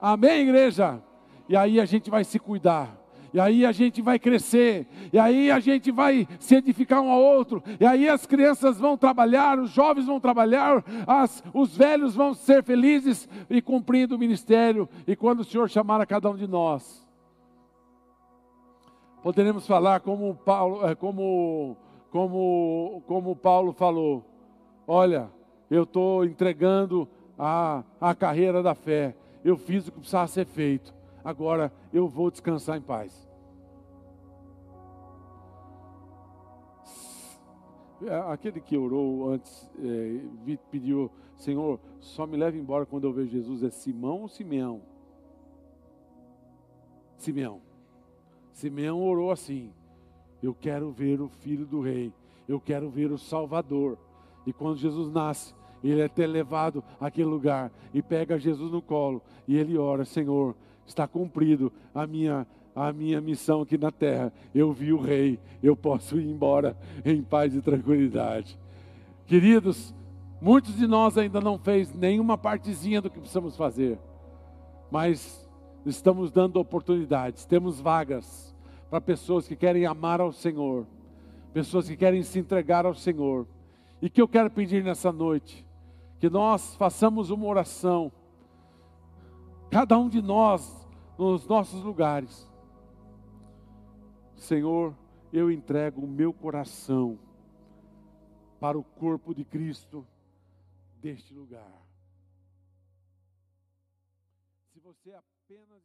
[0.00, 1.00] Amém, igreja?
[1.48, 3.03] e aí a gente vai se cuidar.
[3.34, 7.20] E aí a gente vai crescer, e aí a gente vai se edificar um ao
[7.20, 12.32] outro, e aí as crianças vão trabalhar, os jovens vão trabalhar, as, os velhos vão
[12.32, 14.88] ser felizes e cumprindo o ministério.
[15.04, 17.04] E quando o Senhor chamar a cada um de nós,
[19.20, 21.76] poderemos falar como Paulo, é, como,
[22.12, 24.24] como, como Paulo falou:
[24.86, 25.28] olha,
[25.68, 30.94] eu estou entregando a, a carreira da fé, eu fiz o que precisava ser feito
[31.24, 33.23] agora eu vou descansar em paz.
[38.30, 43.62] Aquele que orou antes, é, pediu, Senhor, só me leve embora quando eu ver Jesus,
[43.62, 44.82] é Simão ou Simeão?
[47.16, 47.60] Simeão.
[48.52, 49.72] Simeão orou assim:
[50.42, 52.12] Eu quero ver o filho do rei,
[52.48, 53.98] eu quero ver o Salvador.
[54.46, 59.22] E quando Jesus nasce, ele é até levado àquele lugar e pega Jesus no colo
[59.46, 60.54] e ele ora: Senhor,
[60.86, 64.32] está cumprido a minha a minha missão aqui na terra.
[64.54, 68.58] Eu vi o rei, eu posso ir embora em paz e tranquilidade.
[69.26, 69.94] Queridos,
[70.40, 73.98] muitos de nós ainda não fez nenhuma partezinha do que precisamos fazer.
[74.90, 75.48] Mas
[75.86, 78.54] estamos dando oportunidades, temos vagas
[78.90, 80.86] para pessoas que querem amar ao Senhor,
[81.52, 83.46] pessoas que querem se entregar ao Senhor.
[84.02, 85.64] E que eu quero pedir nessa noite,
[86.18, 88.12] que nós façamos uma oração
[89.70, 90.86] cada um de nós
[91.18, 92.48] nos nossos lugares.
[94.44, 94.94] Senhor,
[95.32, 97.18] eu entrego o meu coração
[98.60, 100.06] para o corpo de Cristo
[101.00, 101.82] deste lugar.
[104.70, 105.82] Se você apenas